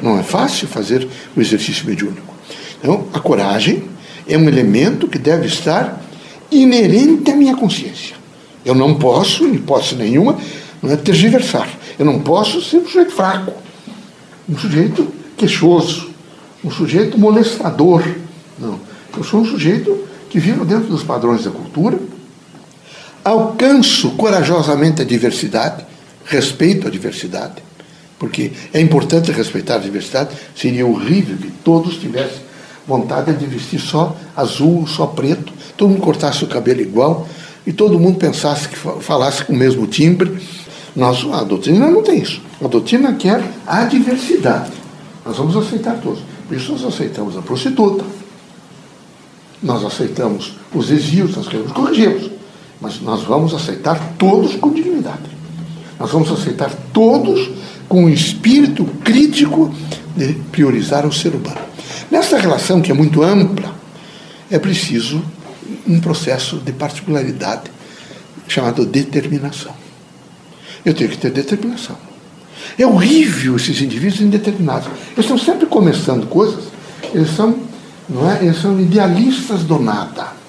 Não 0.01 0.17
é 0.17 0.23
fácil 0.23 0.67
fazer 0.67 1.07
o 1.35 1.41
exercício 1.41 1.85
mediúnico. 1.85 2.33
Então, 2.79 3.07
a 3.13 3.19
coragem 3.19 3.83
é 4.27 4.37
um 4.37 4.47
elemento 4.47 5.07
que 5.07 5.17
deve 5.17 5.47
estar 5.47 6.01
inerente 6.51 7.29
à 7.31 7.35
minha 7.35 7.55
consciência. 7.55 8.15
Eu 8.63 8.75
não 8.75 8.95
posso, 8.95 9.45
em 9.45 9.55
hipótese 9.55 9.95
nenhuma, 9.95 10.37
não 10.81 10.91
é 10.91 10.95
tergiversar. 10.95 11.69
Eu 11.97 12.05
não 12.05 12.19
posso 12.19 12.61
ser 12.61 12.77
um 12.77 12.85
sujeito 12.85 13.11
fraco, 13.11 13.53
um 14.47 14.57
sujeito 14.57 15.07
queixoso, 15.37 16.09
um 16.63 16.71
sujeito 16.71 17.17
molestador. 17.17 18.03
Não. 18.57 18.79
Eu 19.15 19.23
sou 19.23 19.41
um 19.41 19.45
sujeito 19.45 20.07
que 20.29 20.39
vivo 20.39 20.63
dentro 20.63 20.87
dos 20.87 21.03
padrões 21.03 21.43
da 21.43 21.51
cultura, 21.51 21.99
alcanço 23.23 24.11
corajosamente 24.11 25.01
a 25.01 25.05
diversidade, 25.05 25.85
respeito 26.25 26.87
a 26.87 26.91
diversidade, 26.91 27.55
porque 28.17 28.51
é 28.73 28.79
importante 28.79 29.31
respeitar 29.31 29.75
a 29.75 29.79
diversidade, 29.79 30.35
seria 30.55 30.85
horrível 30.85 31.37
que 31.37 31.51
todos 31.63 31.97
tivessem 31.97 32.49
vontade 32.87 33.33
de 33.33 33.45
vestir 33.45 33.79
só 33.79 34.15
azul, 34.35 34.85
só 34.87 35.05
preto, 35.05 35.53
todo 35.77 35.89
mundo 35.89 36.01
cortasse 36.01 36.43
o 36.43 36.47
cabelo 36.47 36.81
igual 36.81 37.27
e 37.65 37.71
todo 37.71 37.99
mundo 37.99 38.17
pensasse 38.17 38.67
que 38.67 38.75
falasse 38.75 39.45
com 39.45 39.53
o 39.53 39.55
mesmo 39.55 39.85
timbre. 39.85 40.39
Nós, 40.99 41.25
a 41.31 41.45
doutrina 41.45 41.89
não 41.89 42.03
tem 42.03 42.19
isso. 42.19 42.41
A 42.61 42.67
doutrina 42.67 43.13
quer 43.13 43.41
a 43.65 43.85
diversidade. 43.85 44.73
Nós 45.25 45.37
vamos 45.37 45.55
aceitar 45.55 45.95
todos. 46.01 46.19
Por 46.45 46.57
isso 46.57 46.73
nós 46.73 46.83
aceitamos 46.83 47.37
a 47.37 47.41
prostituta, 47.41 48.03
nós 49.63 49.85
aceitamos 49.85 50.55
os 50.73 50.87
desvios, 50.87 51.37
nós 51.37 51.47
queremos 51.47 51.71
corrigi-los. 51.71 52.29
Mas 52.81 52.99
nós 52.99 53.23
vamos 53.23 53.53
aceitar 53.53 53.97
todos 54.17 54.55
com 54.55 54.73
dignidade. 54.73 55.23
Nós 55.97 56.11
vamos 56.11 56.29
aceitar 56.31 56.69
todos 56.91 57.49
com 57.87 58.03
o 58.03 58.09
espírito 58.09 58.83
crítico 59.01 59.73
de 60.17 60.33
priorizar 60.51 61.05
o 61.05 61.13
ser 61.13 61.33
humano. 61.33 61.61
Nessa 62.11 62.37
relação 62.37 62.81
que 62.81 62.91
é 62.91 62.93
muito 62.93 63.23
ampla, 63.23 63.73
é 64.51 64.59
preciso 64.59 65.23
um 65.87 66.01
processo 66.01 66.57
de 66.57 66.73
particularidade 66.73 67.71
chamado 68.49 68.85
determinação. 68.85 69.78
Eu 70.85 70.93
tenho 70.93 71.09
que 71.09 71.17
ter 71.17 71.31
determinação. 71.31 71.97
É 72.77 72.85
horrível 72.85 73.55
esses 73.55 73.81
indivíduos 73.81 74.21
indeterminados. 74.21 74.87
Eles 75.11 75.25
estão 75.25 75.37
sempre 75.37 75.65
começando 75.65 76.27
coisas, 76.27 76.65
eles 77.13 77.29
são, 77.35 77.57
não 78.07 78.29
é? 78.29 78.43
eles 78.43 78.61
são 78.61 78.79
idealistas 78.79 79.63
do 79.63 79.79
nada. 79.79 80.39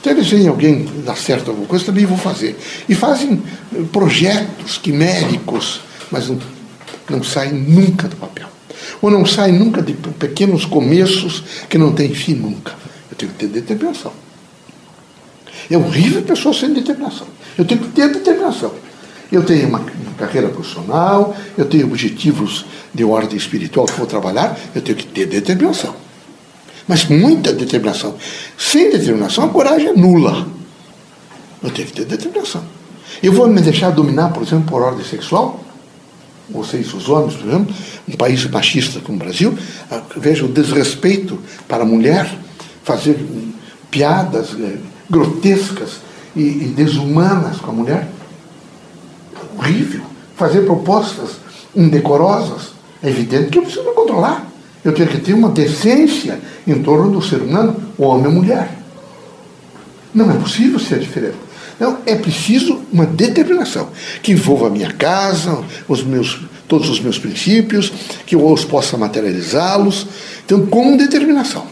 Então 0.00 0.12
eles 0.12 0.26
veem 0.26 0.48
alguém 0.48 0.86
dar 1.04 1.16
certo 1.16 1.50
alguma 1.50 1.66
coisa, 1.66 1.84
também 1.84 2.04
vou 2.04 2.18
fazer. 2.18 2.58
E 2.88 2.94
fazem 2.94 3.42
projetos 3.90 4.78
quiméricos, 4.78 5.80
mas 6.10 6.28
não, 6.28 6.38
não 7.08 7.22
saem 7.22 7.54
nunca 7.54 8.06
do 8.06 8.16
papel. 8.16 8.48
Ou 9.00 9.10
não 9.10 9.24
saem 9.24 9.58
nunca 9.58 9.80
de 9.80 9.94
pequenos 9.94 10.64
começos 10.64 11.42
que 11.68 11.78
não 11.78 11.92
têm 11.92 12.14
fim 12.14 12.34
nunca. 12.34 12.72
Eu 13.10 13.16
tenho 13.16 13.32
que 13.32 13.38
ter 13.38 13.48
determinação. 13.48 14.12
É 15.70 15.78
horrível 15.78 16.20
a 16.20 16.24
pessoa 16.24 16.54
sem 16.54 16.72
determinação. 16.72 17.26
Eu 17.56 17.64
tenho 17.64 17.80
que 17.80 17.88
ter 17.88 18.12
determinação. 18.12 18.72
Eu 19.34 19.42
tenho 19.42 19.68
uma, 19.68 19.80
uma 19.80 20.14
carreira 20.16 20.48
profissional, 20.48 21.36
eu 21.58 21.64
tenho 21.64 21.86
objetivos 21.86 22.64
de 22.94 23.02
ordem 23.02 23.36
espiritual 23.36 23.84
que 23.84 23.94
vou 23.94 24.06
trabalhar, 24.06 24.56
eu 24.72 24.80
tenho 24.80 24.96
que 24.96 25.06
ter 25.06 25.26
determinação. 25.26 25.92
Mas 26.86 27.06
muita 27.06 27.52
determinação. 27.52 28.14
Sem 28.56 28.90
determinação, 28.90 29.44
a 29.44 29.48
coragem 29.48 29.88
é 29.88 29.92
nula. 29.92 30.46
Eu 31.60 31.70
tenho 31.70 31.88
que 31.88 31.94
ter 31.94 32.04
determinação. 32.04 32.64
Eu 33.20 33.32
vou 33.32 33.48
me 33.48 33.60
deixar 33.60 33.90
dominar, 33.90 34.32
por 34.32 34.44
exemplo, 34.44 34.66
por 34.66 34.82
ordem 34.82 35.04
sexual? 35.04 35.64
Vocês, 36.48 36.94
os 36.94 37.08
homens, 37.08 37.34
por 37.34 37.48
exemplo, 37.48 37.74
um 38.06 38.16
país 38.16 38.46
machista 38.46 39.00
como 39.00 39.16
o 39.16 39.18
Brasil, 39.18 39.58
ah, 39.90 40.00
veja 40.16 40.44
o 40.44 40.48
desrespeito 40.48 41.40
para 41.66 41.82
a 41.82 41.86
mulher, 41.86 42.30
fazer 42.84 43.18
piadas 43.90 44.50
eh, 44.60 44.76
grotescas 45.10 46.00
e, 46.36 46.42
e 46.42 46.74
desumanas 46.76 47.56
com 47.56 47.70
a 47.70 47.74
mulher 47.74 48.13
horrível, 49.64 50.02
fazer 50.36 50.60
propostas 50.60 51.30
indecorosas. 51.74 52.74
É 53.02 53.08
evidente 53.08 53.50
que 53.50 53.58
eu 53.58 53.62
preciso 53.62 53.84
me 53.84 53.94
controlar. 53.94 54.46
Eu 54.84 54.92
tenho 54.92 55.08
que 55.08 55.18
ter 55.18 55.32
uma 55.32 55.48
decência 55.48 56.38
em 56.66 56.82
torno 56.82 57.10
do 57.10 57.22
ser 57.22 57.40
humano, 57.40 57.76
homem 57.98 58.26
ou 58.26 58.32
mulher. 58.32 58.70
Não 60.14 60.30
é 60.30 60.34
possível 60.34 60.78
ser 60.78 60.98
diferente. 60.98 61.36
Não, 61.80 61.98
é 62.06 62.14
preciso 62.14 62.82
uma 62.92 63.04
determinação 63.04 63.88
que 64.22 64.30
envolva 64.30 64.68
a 64.68 64.70
minha 64.70 64.92
casa, 64.92 65.64
os 65.88 66.04
meus, 66.04 66.40
todos 66.68 66.88
os 66.88 67.00
meus 67.00 67.18
princípios, 67.18 67.92
que 68.24 68.36
eu 68.36 68.46
os 68.46 68.64
possa 68.64 68.96
materializá-los. 68.96 70.06
Então, 70.44 70.66
com 70.66 70.96
determinação. 70.96 71.66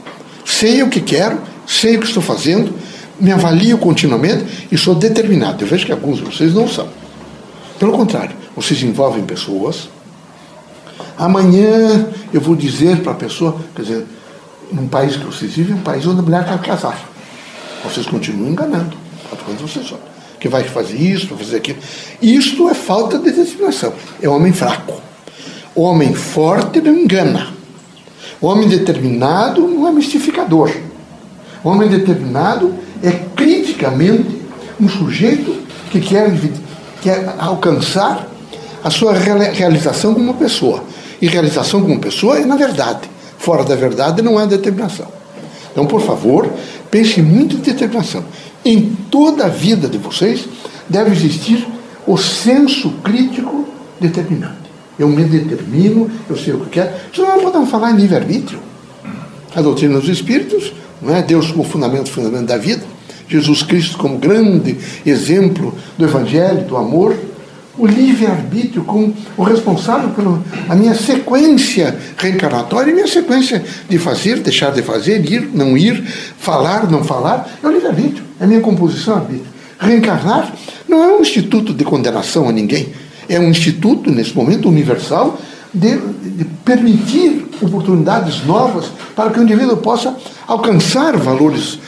Sei 0.44 0.82
o 0.82 0.88
que 0.88 1.00
quero, 1.00 1.40
sei 1.66 1.96
o 1.96 2.00
que 2.00 2.06
estou 2.06 2.22
fazendo, 2.22 2.74
me 3.20 3.30
avalio 3.30 3.78
continuamente 3.78 4.66
e 4.72 4.76
sou 4.76 4.94
determinado. 4.94 5.62
Eu 5.62 5.68
vejo 5.68 5.86
que 5.86 5.92
alguns 5.92 6.16
de 6.18 6.24
vocês 6.24 6.52
não 6.52 6.66
são. 6.66 7.01
Pelo 7.82 7.90
contrário, 7.90 8.36
vocês 8.54 8.80
envolvem 8.84 9.24
pessoas. 9.24 9.88
Amanhã 11.18 12.06
eu 12.32 12.40
vou 12.40 12.54
dizer 12.54 12.98
para 12.98 13.10
a 13.10 13.14
pessoa, 13.16 13.56
quer 13.74 13.82
dizer, 13.82 14.06
num 14.70 14.86
país 14.86 15.16
que 15.16 15.24
vocês 15.24 15.52
vivem, 15.52 15.74
um 15.74 15.80
país 15.80 16.06
onde 16.06 16.20
a 16.20 16.22
mulher 16.22 16.44
quer 16.44 16.60
casar. 16.60 16.96
Vocês 17.82 18.06
continuam 18.06 18.52
enganando. 18.52 18.96
Quando 19.44 19.68
vocês 19.68 19.84
só. 19.84 19.98
Que 20.38 20.48
vai 20.48 20.62
fazer 20.62 20.96
isso, 20.96 21.26
vai 21.26 21.38
fazer 21.38 21.56
aquilo. 21.56 21.80
Isto 22.22 22.68
é 22.68 22.74
falta 22.74 23.18
de 23.18 23.32
determinação. 23.32 23.92
É 24.22 24.28
homem 24.28 24.52
fraco. 24.52 25.02
Homem 25.74 26.14
forte 26.14 26.80
não 26.80 26.94
engana. 26.96 27.52
Homem 28.40 28.68
determinado 28.68 29.66
não 29.66 29.88
é 29.88 29.90
mistificador. 29.90 30.70
Homem 31.64 31.88
determinado 31.88 32.76
é 33.02 33.10
criticamente 33.34 34.40
um 34.80 34.88
sujeito 34.88 35.60
que 35.90 36.00
quer 36.00 36.30
quer 37.02 37.34
alcançar 37.38 38.26
a 38.82 38.90
sua 38.90 39.12
realização 39.12 40.14
como 40.14 40.34
pessoa. 40.34 40.82
E 41.20 41.26
realização 41.26 41.82
como 41.82 41.98
pessoa 42.00 42.38
é 42.38 42.44
na 42.44 42.56
verdade. 42.56 43.10
Fora 43.38 43.64
da 43.64 43.74
verdade 43.74 44.22
não 44.22 44.40
é 44.40 44.46
determinação. 44.46 45.08
Então, 45.70 45.86
por 45.86 46.00
favor, 46.00 46.48
pense 46.90 47.20
muito 47.20 47.56
em 47.56 47.60
determinação. 47.60 48.24
Em 48.64 48.96
toda 49.10 49.46
a 49.46 49.48
vida 49.48 49.88
de 49.88 49.98
vocês 49.98 50.44
deve 50.88 51.10
existir 51.10 51.66
o 52.06 52.16
senso 52.16 52.90
crítico 53.02 53.66
determinante. 54.00 54.62
Eu 54.98 55.08
me 55.08 55.24
determino, 55.24 56.10
eu 56.28 56.36
sei 56.36 56.52
o 56.52 56.60
que 56.60 56.70
quero. 56.70 56.90
Senão 57.14 57.36
não 57.36 57.42
podemos 57.42 57.70
falar 57.70 57.92
em 57.92 57.96
livre-arbítrio. 57.96 58.58
A 59.54 59.60
doutrina 59.60 59.98
dos 59.98 60.08
espíritos, 60.08 60.72
não 61.00 61.14
é? 61.14 61.22
Deus 61.22 61.50
como 61.50 61.64
fundamento, 61.64 62.10
fundamento 62.10 62.46
da 62.46 62.58
vida. 62.58 62.84
Jesus 63.32 63.62
Cristo 63.62 63.98
como 63.98 64.18
grande 64.18 64.76
exemplo 65.04 65.74
do 65.96 66.04
Evangelho, 66.04 66.64
do 66.64 66.76
amor, 66.76 67.16
o 67.76 67.86
livre-arbítrio 67.86 68.84
como 68.84 69.14
o 69.36 69.42
responsável 69.42 70.10
pela 70.10 70.74
minha 70.76 70.94
sequência 70.94 71.96
reencarnatória, 72.16 72.92
minha 72.92 73.06
sequência 73.06 73.64
de 73.88 73.98
fazer, 73.98 74.40
deixar 74.40 74.72
de 74.72 74.82
fazer, 74.82 75.24
ir, 75.30 75.50
não 75.54 75.76
ir, 75.76 76.04
falar, 76.38 76.90
não 76.90 77.02
falar, 77.02 77.50
é 77.62 77.66
o 77.66 77.72
livre-arbítrio, 77.72 78.24
é 78.38 78.44
a 78.44 78.46
minha 78.46 78.60
composição 78.60 79.16
arbítrio. 79.16 79.50
Reencarnar 79.78 80.52
não 80.88 81.02
é 81.02 81.16
um 81.16 81.22
instituto 81.22 81.72
de 81.72 81.84
condenação 81.84 82.48
a 82.48 82.52
ninguém, 82.52 82.92
é 83.28 83.40
um 83.40 83.48
instituto, 83.48 84.10
nesse 84.10 84.34
momento, 84.36 84.68
universal, 84.68 85.38
de, 85.72 85.96
de 85.96 86.44
permitir 86.64 87.46
oportunidades 87.60 88.44
novas 88.44 88.86
para 89.16 89.30
que 89.30 89.40
o 89.40 89.42
indivíduo 89.42 89.78
possa 89.78 90.14
alcançar 90.46 91.16
valores, 91.16 91.78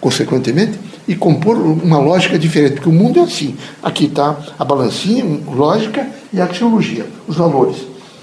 consequentemente, 0.00 0.78
e 1.10 1.16
compor 1.16 1.56
uma 1.56 1.98
lógica 1.98 2.38
diferente, 2.38 2.74
porque 2.74 2.88
o 2.88 2.92
mundo 2.92 3.18
é 3.18 3.24
assim. 3.24 3.56
Aqui 3.82 4.04
está 4.04 4.38
a 4.56 4.64
balancinha, 4.64 5.40
lógica 5.52 6.08
e 6.32 6.40
axiologia, 6.40 7.04
os 7.26 7.34
valores. 7.34 7.78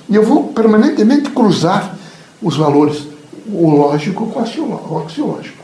E 0.09 0.15
eu 0.15 0.23
vou 0.23 0.45
permanentemente 0.53 1.29
cruzar 1.31 1.97
os 2.41 2.55
valores, 2.55 3.05
o 3.51 3.69
lógico 3.71 4.27
com 4.27 4.39
o 4.39 4.99
axiológico. 5.03 5.61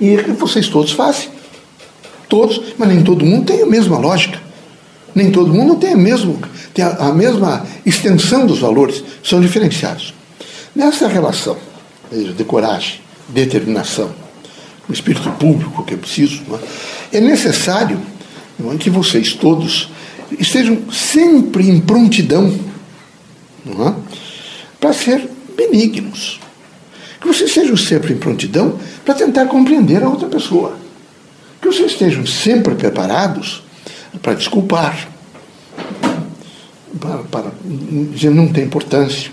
E 0.00 0.16
vocês 0.38 0.68
todos 0.68 0.92
fazem. 0.92 1.30
Todos, 2.28 2.62
mas 2.78 2.88
nem 2.88 3.02
todo 3.02 3.26
mundo 3.26 3.46
tem 3.46 3.62
a 3.62 3.66
mesma 3.66 3.98
lógica. 3.98 4.40
Nem 5.12 5.32
todo 5.32 5.52
mundo 5.52 5.74
tem 5.74 5.94
a, 5.94 5.96
mesma, 5.96 6.36
tem 6.72 6.84
a 6.84 7.12
mesma 7.12 7.66
extensão 7.84 8.46
dos 8.46 8.60
valores, 8.60 9.02
são 9.20 9.40
diferenciados. 9.40 10.14
Nessa 10.76 11.08
relação 11.08 11.56
de 12.12 12.44
coragem, 12.44 13.00
determinação, 13.30 14.10
o 14.88 14.92
espírito 14.92 15.30
público 15.32 15.84
que 15.84 15.94
é 15.94 15.96
preciso, 15.96 16.42
é? 17.12 17.18
é 17.18 17.20
necessário 17.20 18.00
é, 18.72 18.76
que 18.76 18.90
vocês 18.90 19.32
todos 19.32 19.90
estejam 20.38 20.90
sempre 20.90 21.68
em 21.68 21.80
prontidão 21.80 22.58
é? 23.66 23.94
para 24.80 24.92
ser 24.92 25.28
benignos. 25.56 26.40
Que 27.20 27.26
vocês 27.26 27.48
estejam 27.48 27.76
sempre 27.76 28.12
em 28.12 28.18
prontidão 28.18 28.78
para 29.04 29.14
tentar 29.14 29.46
compreender 29.46 30.02
a 30.02 30.08
outra 30.08 30.28
pessoa. 30.28 30.76
Que 31.60 31.68
vocês 31.68 31.92
estejam 31.92 32.26
sempre 32.26 32.74
preparados 32.74 33.62
para 34.20 34.34
desculpar, 34.34 35.08
para, 37.00 37.18
para 37.24 37.50
não 38.30 38.48
tem 38.48 38.64
importância. 38.64 39.30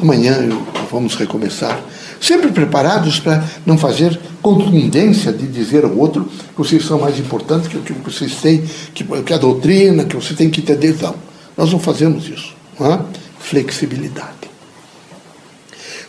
Amanhã 0.00 0.48
vamos 0.90 1.14
recomeçar. 1.16 1.78
Sempre 2.20 2.50
preparados 2.50 3.20
para 3.20 3.44
não 3.64 3.78
fazer 3.78 4.18
contundência 4.42 5.32
de 5.32 5.46
dizer 5.46 5.84
ao 5.84 5.96
outro 5.96 6.24
que 6.24 6.58
vocês 6.58 6.84
são 6.84 6.98
mais 7.00 7.18
importantes, 7.18 7.68
que, 7.68 7.78
que 7.78 7.92
vocês 7.92 8.36
têm, 8.36 8.64
que, 8.92 9.04
que 9.04 9.32
a 9.32 9.38
doutrina, 9.38 10.04
que 10.04 10.16
você 10.16 10.34
tem 10.34 10.50
que 10.50 10.60
entender. 10.60 10.96
Não. 11.00 11.14
Nós 11.56 11.72
não 11.72 11.78
fazemos 11.78 12.28
isso. 12.28 12.54
Não 12.78 12.92
é? 12.92 13.00
Flexibilidade. 13.38 14.48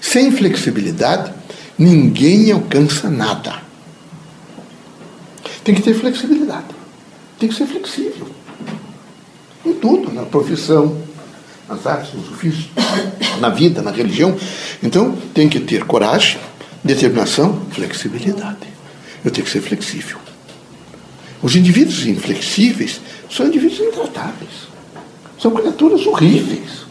Sem 0.02 0.32
flexibilidade, 0.32 1.34
ninguém 1.78 2.52
alcança 2.52 3.10
nada. 3.10 3.62
Tem 5.64 5.76
que 5.76 5.82
ter 5.82 5.94
flexibilidade. 5.94 6.68
Tem 7.38 7.50
que 7.50 7.56
ser 7.56 7.68
flexível. 7.68 8.28
Em 9.66 9.74
tudo, 9.74 10.12
na 10.12 10.24
profissão, 10.24 10.98
nas 11.70 11.86
artes, 11.86 12.14
nos 12.14 12.30
ofícios, 12.32 12.70
na 13.40 13.50
vida, 13.50 13.82
na 13.82 13.92
religião. 13.92 14.36
Então, 14.82 15.16
tem 15.34 15.48
que 15.48 15.60
ter 15.60 15.86
coragem, 15.86 16.40
determinação, 16.84 17.62
flexibilidade. 17.72 18.68
Eu 19.24 19.30
tenho 19.30 19.46
que 19.46 19.52
ser 19.52 19.62
flexível. 19.62 20.18
Os 21.42 21.56
indivíduos 21.56 22.06
inflexíveis 22.06 23.00
são 23.30 23.48
indivíduos 23.48 23.80
intratáveis. 23.80 24.68
São 25.38 25.52
criaturas 25.52 26.06
horríveis. 26.06 26.88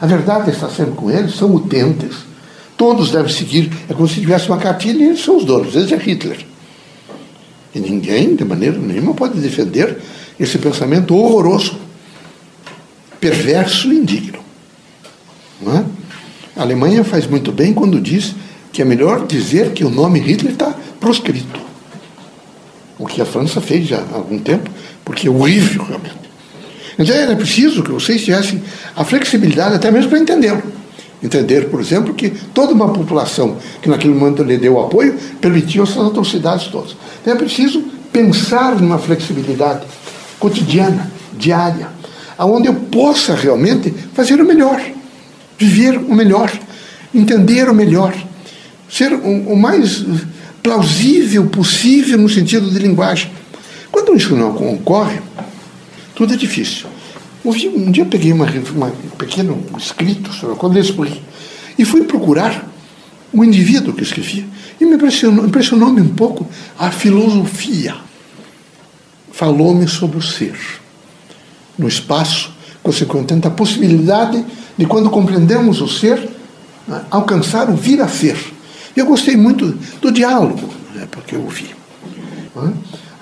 A 0.00 0.06
verdade 0.06 0.50
está 0.50 0.68
sempre 0.68 0.94
com 0.94 1.10
eles, 1.10 1.34
são 1.34 1.52
utentes. 1.54 2.16
Todos 2.76 3.10
devem 3.10 3.32
seguir. 3.32 3.72
É 3.88 3.94
como 3.94 4.06
se 4.06 4.20
tivesse 4.20 4.48
uma 4.48 4.58
cartilha 4.58 5.02
e 5.02 5.06
eles 5.08 5.20
são 5.24 5.38
os 5.38 5.44
donos. 5.44 5.74
Esse 5.74 5.94
é 5.94 5.96
Hitler. 5.96 6.46
E 7.74 7.80
ninguém, 7.80 8.36
de 8.36 8.44
maneira 8.44 8.78
nenhuma, 8.78 9.14
pode 9.14 9.40
defender 9.40 9.98
esse 10.38 10.58
pensamento 10.58 11.16
horroroso 11.16 11.77
perverso 13.20 13.92
e 13.92 13.96
indigno. 13.96 14.38
É? 15.66 15.84
A 16.56 16.62
Alemanha 16.62 17.04
faz 17.04 17.26
muito 17.26 17.52
bem 17.52 17.72
quando 17.72 18.00
diz 18.00 18.34
que 18.72 18.82
é 18.82 18.84
melhor 18.84 19.26
dizer 19.26 19.72
que 19.72 19.84
o 19.84 19.90
nome 19.90 20.20
Hitler 20.20 20.52
está 20.52 20.74
proscrito. 21.00 21.60
O 22.98 23.06
que 23.06 23.20
a 23.20 23.24
França 23.24 23.60
fez 23.60 23.86
já 23.86 23.98
há 23.98 24.16
algum 24.16 24.38
tempo, 24.38 24.70
porque 25.04 25.28
é 25.28 25.30
horrível 25.30 25.84
realmente. 25.84 26.28
Então 26.98 27.14
era 27.14 27.36
preciso 27.36 27.82
que 27.82 27.92
vocês 27.92 28.24
tivessem 28.24 28.62
a 28.96 29.04
flexibilidade 29.04 29.76
até 29.76 29.90
mesmo 29.90 30.10
para 30.10 30.18
entendê-lo. 30.18 30.62
Entender, 31.22 31.68
por 31.68 31.80
exemplo, 31.80 32.14
que 32.14 32.30
toda 32.30 32.72
uma 32.72 32.92
população 32.92 33.56
que 33.82 33.88
naquele 33.88 34.14
momento 34.14 34.42
lhe 34.42 34.56
deu 34.56 34.80
apoio 34.80 35.16
permitiu 35.40 35.82
essas 35.82 35.98
atrocidades 35.98 36.66
todas. 36.68 36.96
Então 37.20 37.34
é 37.34 37.36
preciso 37.36 37.82
pensar 38.12 38.76
numa 38.80 38.98
flexibilidade 38.98 39.86
cotidiana, 40.38 41.10
diária, 41.36 41.88
aonde 42.38 42.68
eu 42.68 42.74
possa 42.74 43.34
realmente 43.34 43.92
fazer 44.14 44.40
o 44.40 44.46
melhor, 44.46 44.80
viver 45.58 45.98
o 45.98 46.14
melhor, 46.14 46.50
entender 47.12 47.68
o 47.68 47.74
melhor, 47.74 48.14
ser 48.88 49.12
o, 49.12 49.52
o 49.52 49.56
mais 49.56 50.04
plausível 50.62 51.46
possível 51.46 52.16
no 52.16 52.28
sentido 52.28 52.70
de 52.70 52.78
linguagem. 52.78 53.30
Quando 53.90 54.16
isso 54.16 54.36
não 54.36 54.50
ocorre, 54.72 55.20
tudo 56.14 56.34
é 56.34 56.36
difícil. 56.36 56.86
Um 57.44 57.90
dia 57.90 58.02
eu 58.02 58.06
peguei 58.06 58.32
uma, 58.32 58.46
uma, 58.74 58.86
um 58.86 59.16
pequeno 59.16 59.64
escrito 59.76 60.32
sobre 60.32 60.56
quando 60.56 60.78
escolhi 60.78 61.20
e 61.78 61.84
fui 61.84 62.04
procurar 62.04 62.68
o 63.32 63.44
indivíduo 63.44 63.94
que 63.94 64.02
escrevia 64.02 64.44
e 64.80 64.84
me 64.84 64.94
impressionou, 64.94 65.46
impressionou-me 65.46 66.00
um 66.00 66.14
pouco 66.14 66.46
a 66.78 66.90
filosofia. 66.90 67.96
Falou-me 69.32 69.88
sobre 69.88 70.18
o 70.18 70.22
ser 70.22 70.56
no 71.78 71.86
espaço, 71.86 72.52
consequentemente 72.82 73.46
a 73.46 73.50
possibilidade 73.50 74.44
de, 74.76 74.86
quando 74.86 75.08
compreendemos 75.08 75.80
o 75.80 75.88
ser, 75.88 76.28
né, 76.86 77.04
alcançar 77.10 77.70
o 77.70 77.76
vir 77.76 78.00
a 78.00 78.08
ser. 78.08 78.36
Eu 78.96 79.06
gostei 79.06 79.36
muito 79.36 79.78
do 80.00 80.10
diálogo, 80.10 80.68
né, 80.94 81.06
porque 81.10 81.36
eu 81.36 81.42
ouvi. 81.42 81.74
Né? 82.56 82.72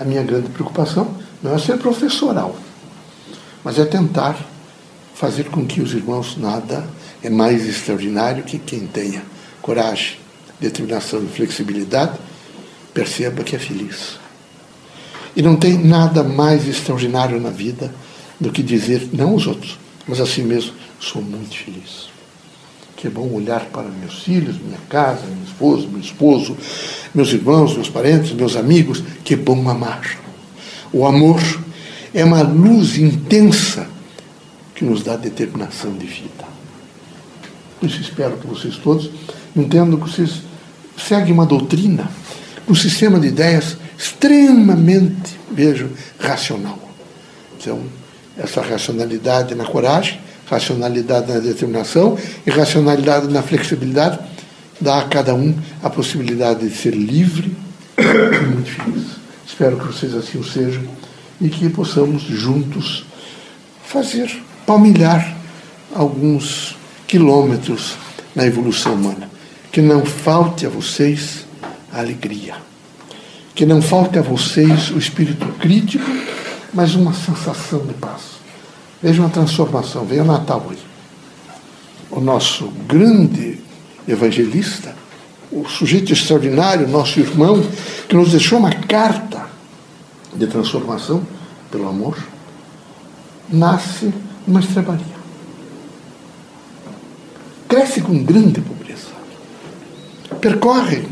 A 0.00 0.04
minha 0.04 0.22
grande 0.22 0.48
preocupação 0.48 1.08
não 1.42 1.54
é 1.54 1.58
ser 1.58 1.76
professoral, 1.78 2.56
mas 3.62 3.78
é 3.78 3.84
tentar 3.84 4.36
fazer 5.14 5.44
com 5.44 5.66
que 5.66 5.80
os 5.80 5.92
irmãos 5.92 6.36
nada 6.36 6.86
é 7.22 7.30
mais 7.30 7.66
extraordinário 7.66 8.44
que 8.44 8.58
quem 8.58 8.86
tenha 8.86 9.22
coragem, 9.60 10.18
determinação 10.60 11.22
e 11.22 11.26
flexibilidade 11.26 12.18
perceba 12.94 13.42
que 13.42 13.56
é 13.56 13.58
feliz. 13.58 14.18
E 15.34 15.42
não 15.42 15.56
tem 15.56 15.76
nada 15.76 16.22
mais 16.22 16.66
extraordinário 16.66 17.38
na 17.40 17.50
vida 17.50 17.92
do 18.40 18.50
que 18.50 18.62
dizer, 18.62 19.08
não 19.12 19.34
os 19.34 19.46
outros, 19.46 19.78
mas 20.06 20.20
assim 20.20 20.42
mesmo, 20.42 20.72
sou 21.00 21.22
muito 21.22 21.56
feliz. 21.56 22.08
Que 22.96 23.08
é 23.08 23.10
bom 23.10 23.28
olhar 23.32 23.66
para 23.66 23.88
meus 23.88 24.22
filhos, 24.22 24.58
minha 24.58 24.78
casa, 24.88 25.26
minha 25.26 25.44
esposa, 25.44 25.86
meu 25.86 26.00
esposo, 26.00 26.56
meus 27.14 27.32
irmãos, 27.32 27.74
meus 27.74 27.90
parentes, 27.90 28.32
meus 28.32 28.56
amigos. 28.56 29.02
Que 29.22 29.34
é 29.34 29.36
bom 29.36 29.68
amar. 29.68 30.18
O 30.92 31.04
amor 31.04 31.40
é 32.14 32.24
uma 32.24 32.40
luz 32.40 32.96
intensa 32.96 33.86
que 34.74 34.84
nos 34.84 35.02
dá 35.02 35.16
determinação 35.16 35.92
de 35.92 36.06
vida. 36.06 36.46
Por 37.78 37.86
isso 37.88 38.00
espero 38.00 38.38
que 38.38 38.46
vocês 38.46 38.76
todos 38.76 39.10
entendam 39.54 39.98
que 39.98 40.10
vocês 40.10 40.42
seguem 40.96 41.32
uma 41.32 41.46
doutrina, 41.46 42.10
um 42.68 42.74
sistema 42.74 43.18
de 43.18 43.28
ideias 43.28 43.76
extremamente, 43.98 45.38
vejo, 45.50 45.90
racional. 46.18 46.78
Então, 47.58 47.80
essa 48.38 48.60
racionalidade 48.60 49.54
na 49.54 49.64
coragem, 49.64 50.20
racionalidade 50.48 51.32
na 51.32 51.38
determinação 51.38 52.16
e 52.46 52.50
racionalidade 52.50 53.28
na 53.28 53.42
flexibilidade 53.42 54.18
dá 54.80 54.98
a 54.98 55.04
cada 55.04 55.34
um 55.34 55.54
a 55.82 55.90
possibilidade 55.90 56.68
de 56.68 56.74
ser 56.74 56.94
livre 56.94 57.56
e 57.98 58.46
muito 58.46 58.70
feliz. 58.70 59.06
Espero 59.46 59.78
que 59.78 59.86
vocês 59.86 60.14
assim 60.14 60.38
o 60.38 60.44
sejam 60.44 60.82
e 61.40 61.48
que 61.48 61.68
possamos 61.68 62.22
juntos 62.22 63.04
fazer, 63.84 64.30
palmilhar 64.66 65.36
alguns 65.94 66.76
quilômetros 67.06 67.96
na 68.34 68.44
evolução 68.44 68.94
humana. 68.94 69.30
Que 69.72 69.80
não 69.80 70.04
falte 70.04 70.66
a 70.66 70.68
vocês 70.68 71.46
a 71.92 72.00
alegria. 72.00 72.54
Que 73.54 73.64
não 73.64 73.80
falte 73.80 74.18
a 74.18 74.22
vocês 74.22 74.90
o 74.90 74.98
espírito 74.98 75.46
crítico 75.58 76.04
mas 76.76 76.94
uma 76.94 77.14
sensação 77.14 77.78
de 77.86 77.94
paz. 77.94 78.36
Veja 79.02 79.22
uma 79.22 79.30
transformação. 79.30 80.04
Veja 80.04 80.22
o 80.22 80.26
Natal 80.26 80.62
hoje. 80.68 80.84
O 82.10 82.20
nosso 82.20 82.68
grande 82.86 83.58
evangelista, 84.06 84.94
o 85.50 85.66
sujeito 85.66 86.12
extraordinário, 86.12 86.86
nosso 86.86 87.18
irmão, 87.18 87.64
que 88.06 88.14
nos 88.14 88.30
deixou 88.30 88.58
uma 88.58 88.70
carta 88.70 89.46
de 90.34 90.46
transformação 90.46 91.26
pelo 91.70 91.88
amor, 91.88 92.18
nasce 93.48 94.12
numa 94.46 94.60
estrebaria. 94.60 95.16
Cresce 97.66 98.02
com 98.02 98.22
grande 98.22 98.60
pobreza. 98.60 99.08
Percorre 100.42 101.06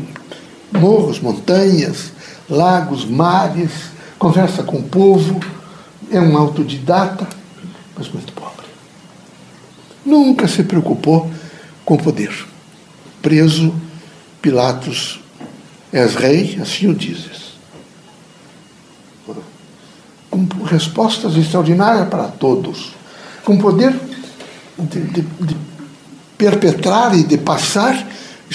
morros, 0.71 1.19
montanhas, 1.19 2.11
lagos, 2.47 3.03
mares, 3.03 3.71
conversa 4.19 4.63
com 4.63 4.77
o 4.77 4.83
povo, 4.83 5.39
é 6.11 6.19
um 6.19 6.37
autodidata, 6.37 7.27
mas 7.97 8.07
muito 8.09 8.31
pobre. 8.33 8.65
Nunca 10.05 10.47
se 10.47 10.63
preocupou 10.63 11.31
com 11.83 11.97
poder. 11.97 12.31
Preso, 13.21 13.73
Pilatos, 14.41 15.19
és 15.91 16.15
rei, 16.15 16.59
assim 16.61 16.87
o 16.87 16.93
dizes. 16.93 17.55
Com 20.29 20.45
respostas 20.65 21.35
extraordinárias 21.37 22.09
para 22.09 22.27
todos, 22.27 22.91
com 23.43 23.57
poder 23.57 23.97
de, 24.77 25.01
de, 25.01 25.21
de 25.21 25.57
perpetrar 26.37 27.17
e 27.17 27.23
de 27.23 27.37
passar 27.37 28.05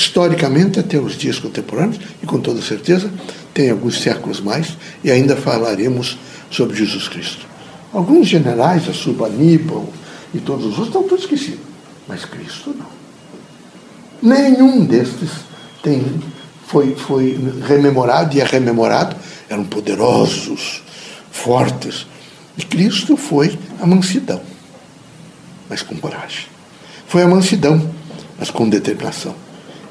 historicamente 0.00 0.80
até 0.80 0.98
os 0.98 1.16
dias 1.16 1.38
contemporâneos, 1.38 2.00
e 2.22 2.26
com 2.26 2.40
toda 2.40 2.62
certeza 2.62 3.10
tem 3.52 3.70
alguns 3.70 4.00
séculos 4.00 4.40
mais, 4.40 4.76
e 5.04 5.10
ainda 5.10 5.36
falaremos 5.36 6.16
sobre 6.50 6.74
Jesus 6.74 7.06
Cristo. 7.06 7.46
Alguns 7.92 8.26
generais, 8.26 8.84
a 8.88 9.26
Aníbal 9.26 9.92
e 10.32 10.38
todos 10.38 10.64
os 10.64 10.70
outros, 10.70 10.86
estão 10.86 11.02
todos 11.02 11.24
esquecidos. 11.24 11.60
Mas 12.08 12.24
Cristo 12.24 12.74
não. 12.76 13.00
Nenhum 14.22 14.84
destes 14.84 15.30
tem, 15.82 16.02
foi, 16.66 16.94
foi 16.94 17.38
rememorado 17.66 18.34
e 18.36 18.40
é 18.40 18.44
rememorado. 18.44 19.16
Eram 19.48 19.64
poderosos, 19.64 20.82
fortes. 21.30 22.06
E 22.56 22.64
Cristo 22.64 23.16
foi 23.16 23.58
a 23.80 23.86
mansidão, 23.86 24.40
mas 25.68 25.82
com 25.82 25.96
coragem. 25.96 26.46
Foi 27.06 27.22
a 27.22 27.28
mansidão, 27.28 27.90
mas 28.38 28.50
com 28.50 28.68
determinação. 28.68 29.34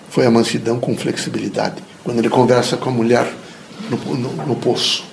Foi 0.10 0.26
a 0.26 0.32
mansidão 0.32 0.80
com 0.80 0.96
flexibilidade. 0.98 1.84
Quando 2.04 2.20
ele 2.20 2.30
conversa 2.30 2.78
com 2.78 2.90
a 2.90 2.94
mulher 2.94 3.32
no, 3.90 4.16
no, 4.16 4.48
no 4.48 4.56
poço. 4.56 5.04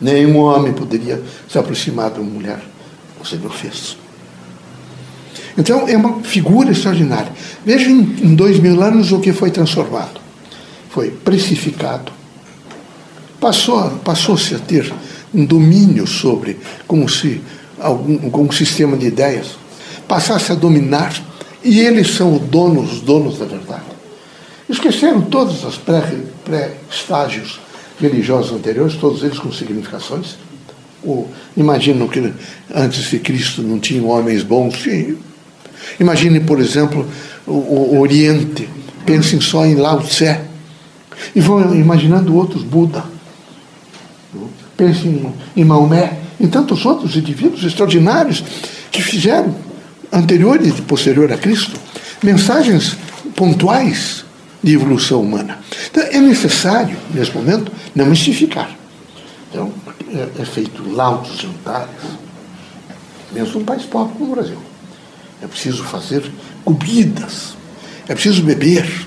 Nenhum 0.00 0.38
homem 0.38 0.72
poderia 0.72 1.22
se 1.48 1.58
aproximar 1.58 2.10
de 2.10 2.20
uma 2.20 2.30
mulher. 2.30 2.60
O 3.20 3.26
Senhor 3.26 3.52
fez. 3.52 3.96
Então 5.56 5.88
é 5.88 5.96
uma 5.96 6.22
figura 6.22 6.70
extraordinária. 6.70 7.32
Veja 7.64 7.90
em, 7.90 8.00
em 8.00 8.34
dois 8.34 8.60
mil 8.60 8.80
anos 8.80 9.10
o 9.10 9.18
que 9.20 9.32
foi 9.32 9.50
transformado. 9.50 10.20
Foi 10.90 11.10
precificado. 11.10 12.12
Passou, 13.40 13.90
passou-se 14.04 14.54
a 14.54 14.58
ter 14.58 14.92
um 15.34 15.44
domínio 15.44 16.06
sobre 16.06 16.58
como 16.86 17.08
se 17.08 17.40
algum, 17.78 18.30
com 18.30 18.42
um 18.44 18.52
sistema 18.52 18.96
de 18.96 19.06
ideias, 19.06 19.56
passasse 20.06 20.52
a 20.52 20.54
dominar 20.54 21.12
e 21.68 21.80
eles 21.80 22.14
são 22.14 22.36
os 22.36 22.42
donos, 22.48 22.94
os 22.94 23.00
donos 23.00 23.38
da 23.38 23.44
verdade. 23.44 23.82
Esqueceram 24.68 25.20
todos 25.20 25.64
os 25.64 25.76
pré-estágios 25.76 27.60
pré 28.00 28.08
religiosos 28.08 28.52
anteriores, 28.52 28.94
todos 28.96 29.22
eles 29.22 29.38
com 29.38 29.52
significações. 29.52 30.36
O, 31.02 31.28
imaginam 31.56 32.08
que 32.08 32.32
antes 32.74 33.10
de 33.10 33.18
Cristo 33.18 33.62
não 33.62 33.78
tinham 33.78 34.08
homens 34.08 34.42
bons. 34.42 34.76
Imagine, 36.00 36.40
por 36.40 36.58
exemplo, 36.58 37.06
o, 37.46 37.52
o 37.52 38.00
Oriente. 38.00 38.68
Pensem 39.04 39.40
só 39.40 39.66
em 39.66 39.74
Lao 39.74 40.00
Tse. 40.00 40.38
E 41.34 41.40
vão 41.40 41.74
imaginando 41.74 42.34
outros 42.34 42.62
Buda. 42.62 43.04
Pensem 44.76 45.34
em 45.56 45.64
Maomé, 45.64 46.18
em 46.40 46.46
tantos 46.46 46.86
outros 46.86 47.16
indivíduos 47.16 47.64
extraordinários 47.64 48.42
que 48.90 49.02
fizeram, 49.02 49.54
anterior 50.12 50.64
e 50.64 50.72
posterior 50.82 51.32
a 51.32 51.36
Cristo, 51.36 51.78
mensagens 52.22 52.96
pontuais 53.34 54.24
de 54.62 54.74
evolução 54.74 55.22
humana. 55.22 55.58
Então, 55.90 56.02
é 56.02 56.18
necessário, 56.18 56.96
nesse 57.14 57.32
momento, 57.32 57.70
não 57.94 58.06
mistificar. 58.06 58.76
Então, 59.50 59.72
é, 60.12 60.42
é 60.42 60.44
feito 60.44 60.82
laudos 60.90 61.38
jantares, 61.38 61.90
mesmo 63.32 63.60
num 63.60 63.64
país 63.64 63.84
pobre 63.84 64.14
como 64.18 64.32
o 64.32 64.34
Brasil. 64.34 64.58
É 65.42 65.46
preciso 65.46 65.84
fazer 65.84 66.30
comidas, 66.64 67.54
é 68.08 68.14
preciso 68.14 68.42
beber. 68.42 69.06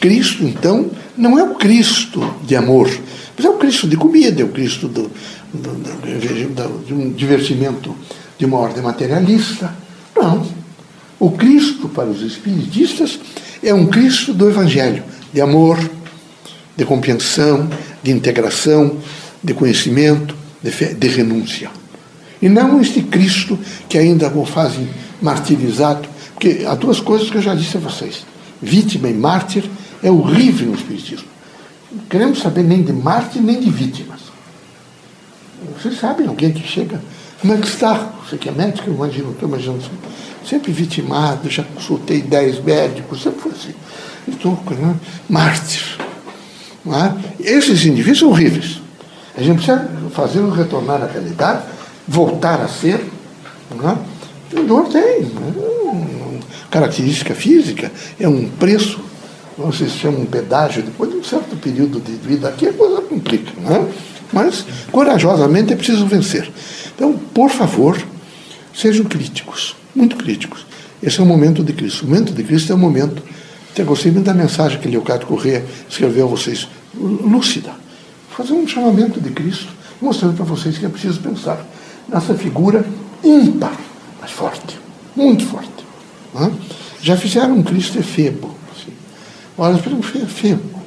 Cristo, 0.00 0.44
então, 0.44 0.90
não 1.16 1.36
é 1.38 1.42
o 1.42 1.56
Cristo 1.56 2.34
de 2.44 2.54
amor, 2.54 2.88
mas 3.36 3.44
é 3.44 3.48
o 3.48 3.54
Cristo 3.54 3.88
de 3.88 3.96
comida, 3.96 4.42
é 4.42 4.44
o 4.44 4.48
Cristo 4.48 4.86
do, 4.86 5.10
do, 5.52 5.74
do, 5.74 6.84
de 6.84 6.94
um 6.94 7.10
divertimento 7.10 7.96
de 8.38 8.44
uma 8.44 8.58
ordem 8.58 8.82
materialista. 8.82 9.74
Não. 10.18 10.46
O 11.18 11.30
Cristo, 11.32 11.88
para 11.88 12.08
os 12.08 12.22
espiritistas, 12.22 13.18
é 13.62 13.72
um 13.72 13.86
Cristo 13.86 14.32
do 14.32 14.48
Evangelho, 14.48 15.02
de 15.32 15.40
amor, 15.40 15.78
de 16.76 16.84
compreensão, 16.84 17.68
de 18.02 18.10
integração, 18.10 18.96
de 19.42 19.54
conhecimento, 19.54 20.34
de, 20.62 20.70
fé, 20.70 20.94
de 20.94 21.08
renúncia. 21.08 21.70
E 22.40 22.48
não 22.48 22.80
este 22.80 23.02
Cristo 23.02 23.58
que 23.88 23.98
ainda 23.98 24.28
o 24.28 24.46
fazem 24.46 24.88
martirizado, 25.20 26.08
porque 26.34 26.64
há 26.66 26.74
duas 26.74 27.00
coisas 27.00 27.28
que 27.28 27.36
eu 27.36 27.42
já 27.42 27.54
disse 27.54 27.76
a 27.76 27.80
vocês. 27.80 28.24
Vítima 28.62 29.08
e 29.08 29.14
mártir 29.14 29.64
é 30.02 30.10
horrível 30.10 30.68
no 30.68 30.74
Espiritismo. 30.74 31.26
Não 31.90 32.04
queremos 32.04 32.38
saber 32.38 32.62
nem 32.62 32.82
de 32.82 32.92
mártir 32.92 33.42
nem 33.42 33.58
de 33.58 33.70
vítimas. 33.70 34.20
Vocês 35.76 35.98
sabem 35.98 36.26
alguém 36.26 36.52
que 36.52 36.66
chega. 36.66 37.00
Como 37.40 37.54
é? 37.54 37.56
Você 37.56 38.36
que 38.36 38.48
é 38.48 38.52
médico, 38.52 38.90
imagino, 38.90 39.30
estou 39.30 39.48
imaginando 39.48 39.82
sempre 40.44 40.72
vitimado, 40.72 41.48
já 41.48 41.62
consultei 41.62 42.22
dez 42.22 42.62
médicos, 42.62 43.22
sempre 43.22 43.40
foi 43.40 43.52
assim. 43.52 43.74
Estou 44.26 44.58
né? 44.70 44.96
mártir. 45.28 45.98
É? 46.86 47.56
Esses 47.56 47.84
indivíduos 47.84 48.18
são 48.18 48.30
horríveis. 48.30 48.80
A 49.36 49.42
gente 49.42 49.62
precisa 49.62 49.88
fazê-los 50.10 50.56
retornar 50.56 51.02
à 51.02 51.06
realidade, 51.06 51.62
voltar 52.06 52.60
a 52.60 52.68
ser. 52.68 53.04
Não 53.74 53.90
é? 53.90 53.96
Dor 54.66 54.88
tem. 54.88 55.22
Né? 55.24 56.40
Característica 56.70 57.34
física 57.34 57.92
é 58.18 58.28
um 58.28 58.48
preço, 58.48 59.00
vocês 59.56 59.92
chamam 59.92 60.22
um 60.22 60.26
pedágio, 60.26 60.82
depois 60.82 61.10
de 61.10 61.16
um 61.16 61.24
certo 61.24 61.56
período 61.56 62.00
de 62.00 62.12
vida 62.12 62.48
aqui 62.48 62.68
a 62.68 62.72
coisa 62.72 63.02
complica. 63.02 63.52
Não 63.60 63.76
é? 63.76 63.88
Mas, 64.32 64.64
corajosamente, 64.90 65.72
é 65.72 65.76
preciso 65.76 66.06
vencer. 66.06 66.50
Então, 66.94 67.12
por 67.12 67.50
favor, 67.50 68.00
sejam 68.74 69.04
críticos 69.04 69.76
muito 69.98 70.16
críticos. 70.16 70.64
Esse 71.02 71.20
é 71.20 71.22
o 71.22 71.26
momento 71.26 71.62
de 71.62 71.72
Cristo. 71.72 72.04
O 72.04 72.08
momento 72.08 72.32
de 72.32 72.42
Cristo 72.44 72.72
é 72.72 72.74
o 72.74 72.78
momento. 72.78 73.22
Até 73.72 73.82
gostei 73.82 74.10
muito 74.12 74.26
da 74.26 74.34
mensagem 74.34 74.80
que 74.80 74.88
Leocádio 74.88 75.26
Corrêa 75.26 75.64
escreveu 75.88 76.26
a 76.26 76.30
vocês, 76.30 76.68
lúcida. 76.94 77.72
Fazer 78.30 78.52
um 78.52 78.66
chamamento 78.66 79.20
de 79.20 79.30
Cristo, 79.30 79.68
mostrando 80.00 80.36
para 80.36 80.44
vocês 80.44 80.78
que 80.78 80.86
é 80.86 80.88
preciso 80.88 81.20
pensar 81.20 81.64
nessa 82.08 82.34
figura 82.34 82.86
ímpar, 83.22 83.76
mas 84.20 84.30
forte, 84.30 84.78
muito 85.14 85.44
forte. 85.44 85.68
Já 87.02 87.16
fizeram 87.16 87.56
um 87.56 87.62
Cristo 87.62 87.98
efebo. 87.98 88.54
Assim. 88.72 88.92
Olha, 89.56 89.76
efebo, 90.22 90.82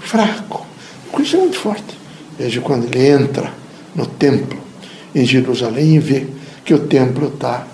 fraco. 0.00 0.66
O 1.12 1.16
Cristo 1.16 1.36
é 1.36 1.40
muito 1.40 1.58
forte. 1.58 1.99
Veja 2.40 2.62
quando 2.62 2.86
ele 2.86 3.06
entra 3.06 3.52
no 3.94 4.06
templo 4.06 4.58
em 5.14 5.26
Jerusalém 5.26 5.96
e 5.96 5.98
vê 5.98 6.26
que 6.64 6.72
o 6.72 6.78
templo 6.78 7.28
está 7.28 7.66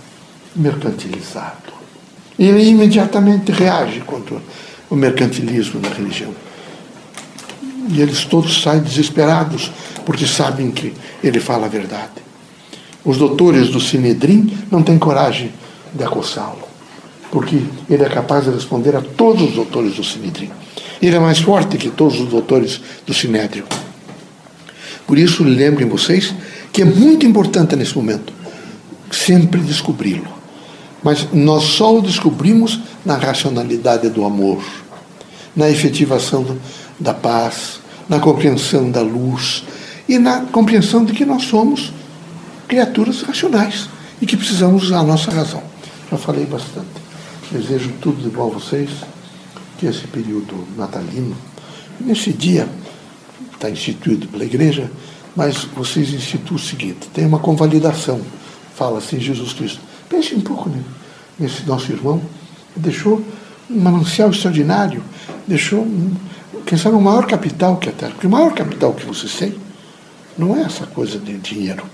mercantilizado. 0.57 1.73
E 2.37 2.49
ele 2.49 2.65
imediatamente 2.65 3.53
reage 3.53 4.01
contra 4.01 4.43
o 4.91 4.97
mercantilismo 4.97 5.81
na 5.81 5.89
religião. 5.91 6.33
E 7.91 8.01
eles 8.01 8.25
todos 8.25 8.61
saem 8.61 8.83
desesperados, 8.83 9.71
porque 10.05 10.27
sabem 10.27 10.73
que 10.73 10.93
ele 11.23 11.39
fala 11.39 11.67
a 11.67 11.69
verdade. 11.69 12.21
Os 13.05 13.19
doutores 13.19 13.69
do 13.69 13.81
Sinedrim 13.81 14.53
não 14.69 14.83
têm 14.83 14.99
coragem 14.99 15.53
de 15.95 16.03
acossá-lo, 16.03 16.67
porque 17.31 17.63
ele 17.89 18.03
é 18.03 18.09
capaz 18.09 18.47
de 18.47 18.51
responder 18.51 18.97
a 18.97 19.01
todos 19.01 19.43
os 19.43 19.55
doutores 19.55 19.95
do 19.95 20.03
Sinedrim. 20.03 20.51
Ele 21.01 21.15
é 21.15 21.21
mais 21.21 21.39
forte 21.39 21.79
que 21.79 21.89
todos 21.89 22.19
os 22.19 22.29
doutores 22.29 22.81
do 23.07 23.15
Sinédrio. 23.15 23.65
Por 25.07 25.19
isso, 25.19 25.45
lembrem 25.45 25.89
vocês 25.89 26.35
que 26.73 26.83
é 26.83 26.85
muito 26.85 27.25
importante 27.25 27.77
nesse 27.77 27.97
momento 27.97 28.33
sempre 29.11 29.61
descobri-lo. 29.61 30.29
Mas 31.03 31.29
nós 31.33 31.63
só 31.65 31.97
o 31.97 32.03
descobrimos 32.03 32.81
na 33.05 33.17
racionalidade 33.17 34.09
do 34.09 34.25
amor, 34.25 34.65
na 35.55 35.71
efetivação 35.71 36.59
da 36.99 37.15
paz, 37.15 37.81
na 38.09 38.19
compreensão 38.19 38.91
da 38.91 39.03
luz 39.03 39.65
e 40.09 40.19
na 40.19 40.41
compreensão 40.47 41.05
de 41.05 41.13
que 41.13 41.25
nós 41.25 41.45
somos 41.45 41.93
criaturas 42.67 43.23
racionais 43.23 43.89
e 44.21 44.27
que 44.27 44.37
precisamos 44.37 44.85
usar 44.85 45.01
a 45.01 45.05
nossa 45.05 45.31
razão. 45.31 45.63
Já 46.11 46.17
falei 46.17 46.47
bastante. 46.47 47.07
Desejo 47.51 47.93
tudo 48.01 48.23
de 48.23 48.29
bom 48.29 48.49
a 48.49 48.55
vocês, 48.55 48.91
que 49.79 49.87
esse 49.87 50.07
período 50.09 50.67
natalino, 50.77 51.37
nesse 52.01 52.33
dia, 52.33 52.69
está 53.57 53.71
instituído 53.71 54.29
pela 54.29 54.45
igreja, 54.45 54.91
mas 55.35 55.65
vocês 55.77 56.13
instituam 56.13 56.57
o 56.57 56.63
seguinte: 56.63 57.09
tem 57.13 57.27
uma 57.27 57.39
convalidação, 57.39 58.21
fala 58.75 58.99
assim 58.99 59.19
Jesus 59.21 59.53
Cristo. 59.53 59.81
Pense 60.09 60.35
um 60.35 60.41
pouco 60.41 60.71
nesse 61.39 61.67
nosso 61.67 61.91
irmão. 61.91 62.23
Deixou 62.75 63.23
um 63.71 63.81
manancial 63.81 64.31
extraordinário, 64.31 65.03
deixou, 65.47 65.87
quem 66.65 66.79
sabe, 66.79 66.97
o 66.97 67.01
maior 67.01 67.27
capital 67.27 67.77
que 67.77 67.89
a 67.89 67.93
terra. 67.93 68.13
Porque 68.13 68.27
o 68.27 68.31
maior 68.31 68.53
capital 68.55 68.93
que 68.93 69.05
vocês 69.05 69.35
têm 69.35 69.55
não 70.39 70.57
é 70.57 70.63
essa 70.63 70.87
coisa 70.87 71.19
de 71.19 71.37
dinheiro. 71.39 71.85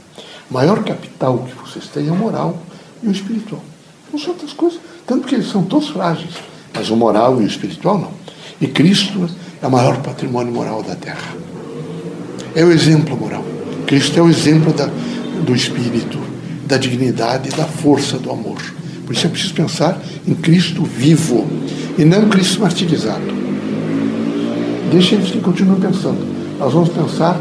O 0.50 0.54
maior 0.54 0.82
capital 0.84 1.38
que 1.38 1.54
vocês 1.54 1.86
têm 1.86 2.08
é 2.08 2.12
o 2.12 2.16
moral 2.16 2.60
e 3.02 3.08
o 3.08 3.12
espiritual. 3.12 3.62
Não 4.12 4.18
são 4.18 4.32
outras 4.32 4.52
coisas. 4.52 4.80
Tanto 5.06 5.26
que 5.26 5.34
eles 5.34 5.48
são 5.50 5.62
todos 5.64 5.88
frágeis. 5.88 6.34
Mas 6.74 6.90
o 6.90 6.96
moral 6.96 7.40
e 7.40 7.44
o 7.44 7.46
espiritual 7.46 7.98
não. 7.98 8.12
E 8.60 8.66
Cristo 8.66 9.28
é 9.60 9.66
o 9.66 9.70
maior 9.70 10.02
patrimônio 10.02 10.52
moral 10.52 10.82
da 10.82 10.94
terra. 10.94 11.34
É 12.54 12.64
o 12.64 12.70
exemplo 12.70 13.16
moral. 13.16 13.44
Cristo 13.86 14.18
é 14.18 14.22
o 14.22 14.28
exemplo 14.28 14.72
da, 14.72 14.88
do 15.44 15.54
espírito, 15.54 16.18
da 16.66 16.76
dignidade 16.76 17.48
e 17.48 17.52
da 17.52 17.64
força 17.64 18.18
do 18.18 18.30
amor. 18.30 18.60
Por 19.04 19.14
isso 19.14 19.26
é 19.26 19.30
preciso 19.30 19.54
pensar 19.54 20.00
em 20.26 20.34
Cristo 20.34 20.84
vivo 20.84 21.46
e 21.98 22.04
não 22.04 22.28
Cristo 22.28 22.60
martirizado. 22.60 23.24
Deixa 24.90 25.14
eles 25.14 25.30
que 25.30 25.40
continuem 25.40 25.80
pensando. 25.80 26.26
Nós 26.58 26.72
vamos 26.72 26.90
pensar 26.90 27.40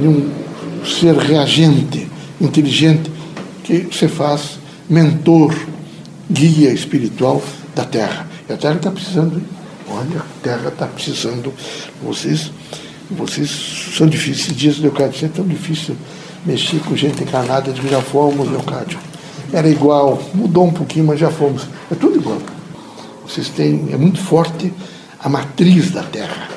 em 0.00 0.06
um 0.06 0.30
ser 0.84 1.14
reagente, 1.16 2.08
inteligente, 2.40 3.10
que 3.64 3.88
se 3.92 4.08
faz 4.08 4.58
mentor, 4.88 5.54
guia 6.30 6.72
espiritual 6.72 7.42
da 7.74 7.84
Terra. 7.84 8.26
E 8.48 8.52
a 8.52 8.56
Terra 8.56 8.76
está 8.76 8.90
precisando, 8.90 9.42
olha, 9.88 10.20
a 10.20 10.42
Terra 10.42 10.68
está 10.68 10.86
precisando. 10.86 11.52
Vocês, 12.02 12.50
vocês 13.10 13.94
são 13.96 14.06
difíceis. 14.06 14.56
Dias, 14.56 14.78
Leocádio, 14.78 15.26
é 15.26 15.28
tão 15.28 15.46
difícil 15.46 15.96
mexer 16.44 16.80
com 16.80 16.96
gente 16.96 17.22
encarnada 17.22 17.72
de 17.72 17.80
que 17.80 17.88
já 17.88 18.00
fomos, 18.00 18.48
Leocádio 18.50 18.98
era 19.52 19.68
igual, 19.68 20.20
mudou 20.34 20.66
um 20.66 20.72
pouquinho, 20.72 21.06
mas 21.06 21.18
já 21.18 21.30
fomos. 21.30 21.62
É 21.90 21.94
tudo 21.94 22.16
igual. 22.16 22.38
Vocês 23.26 23.48
têm, 23.48 23.88
é 23.92 23.96
muito 23.96 24.20
forte 24.20 24.72
a 25.18 25.28
matriz 25.28 25.90
da 25.90 26.02
Terra. 26.02 26.48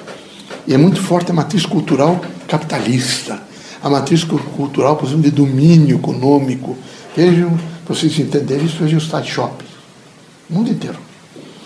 E 0.67 0.73
é 0.73 0.77
muito 0.77 1.01
forte 1.01 1.31
a 1.31 1.33
matriz 1.33 1.65
cultural 1.65 2.21
capitalista. 2.47 3.41
A 3.81 3.89
matriz 3.89 4.23
cultural, 4.23 4.95
por 4.95 5.07
exemplo, 5.07 5.23
de 5.23 5.31
domínio 5.31 5.97
econômico. 5.97 6.77
Vejam 7.15 7.57
para 7.85 7.95
vocês 7.95 8.17
entenderem 8.17 8.65
isso, 8.65 8.77
vejam 8.77 8.97
os 8.97 9.07
site 9.07 9.31
shopping. 9.31 9.65
O 10.49 10.53
mundo 10.53 10.71
inteiro. 10.71 10.97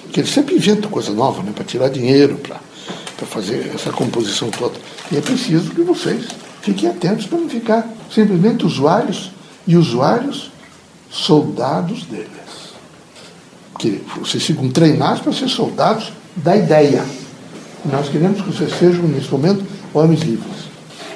Porque 0.04 0.22
eles 0.22 0.32
sempre 0.32 0.56
inventam 0.56 0.90
coisa 0.90 1.12
nova, 1.12 1.44
né? 1.44 1.52
Para 1.54 1.64
tirar 1.64 1.90
dinheiro, 1.90 2.38
para 2.38 2.60
fazer 3.26 3.72
essa 3.74 3.92
composição 3.92 4.50
toda. 4.50 4.76
E 5.12 5.18
é 5.18 5.22
preciso 5.22 5.72
que 5.72 5.82
vocês 5.82 6.28
fiquem 6.62 6.90
atentos 6.90 7.26
para 7.26 7.40
não 7.40 7.50
ficar 7.50 7.88
simplesmente 8.14 8.66
usuários 8.66 9.32
e 9.66 9.76
usuários 9.76 10.52
soldados 11.10 12.04
deles. 12.04 12.28
Que 13.80 14.04
vocês 14.20 14.44
ficam 14.44 14.70
treinados 14.70 15.22
para 15.22 15.34
ser 15.34 15.48
soldados 15.48 16.12
da 16.36 16.56
ideia. 16.56 17.06
Nós 17.86 18.10
queremos 18.10 18.42
que 18.42 18.52
vocês 18.52 18.78
sejam, 18.78 19.04
nesse 19.04 19.32
momento, 19.32 19.64
homens 19.94 20.22
livres. 20.22 20.68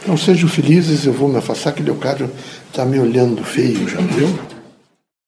Então 0.02 0.18
sejam 0.18 0.50
felizes, 0.50 1.06
eu 1.06 1.14
vou 1.14 1.30
me 1.30 1.38
afastar, 1.38 1.74
que 1.74 1.84
Leocádio 1.84 2.30
está 2.70 2.86
me 2.86 3.00
olhando 3.00 3.44
feio, 3.44 3.88
já 3.88 4.00
viu? 4.02 4.51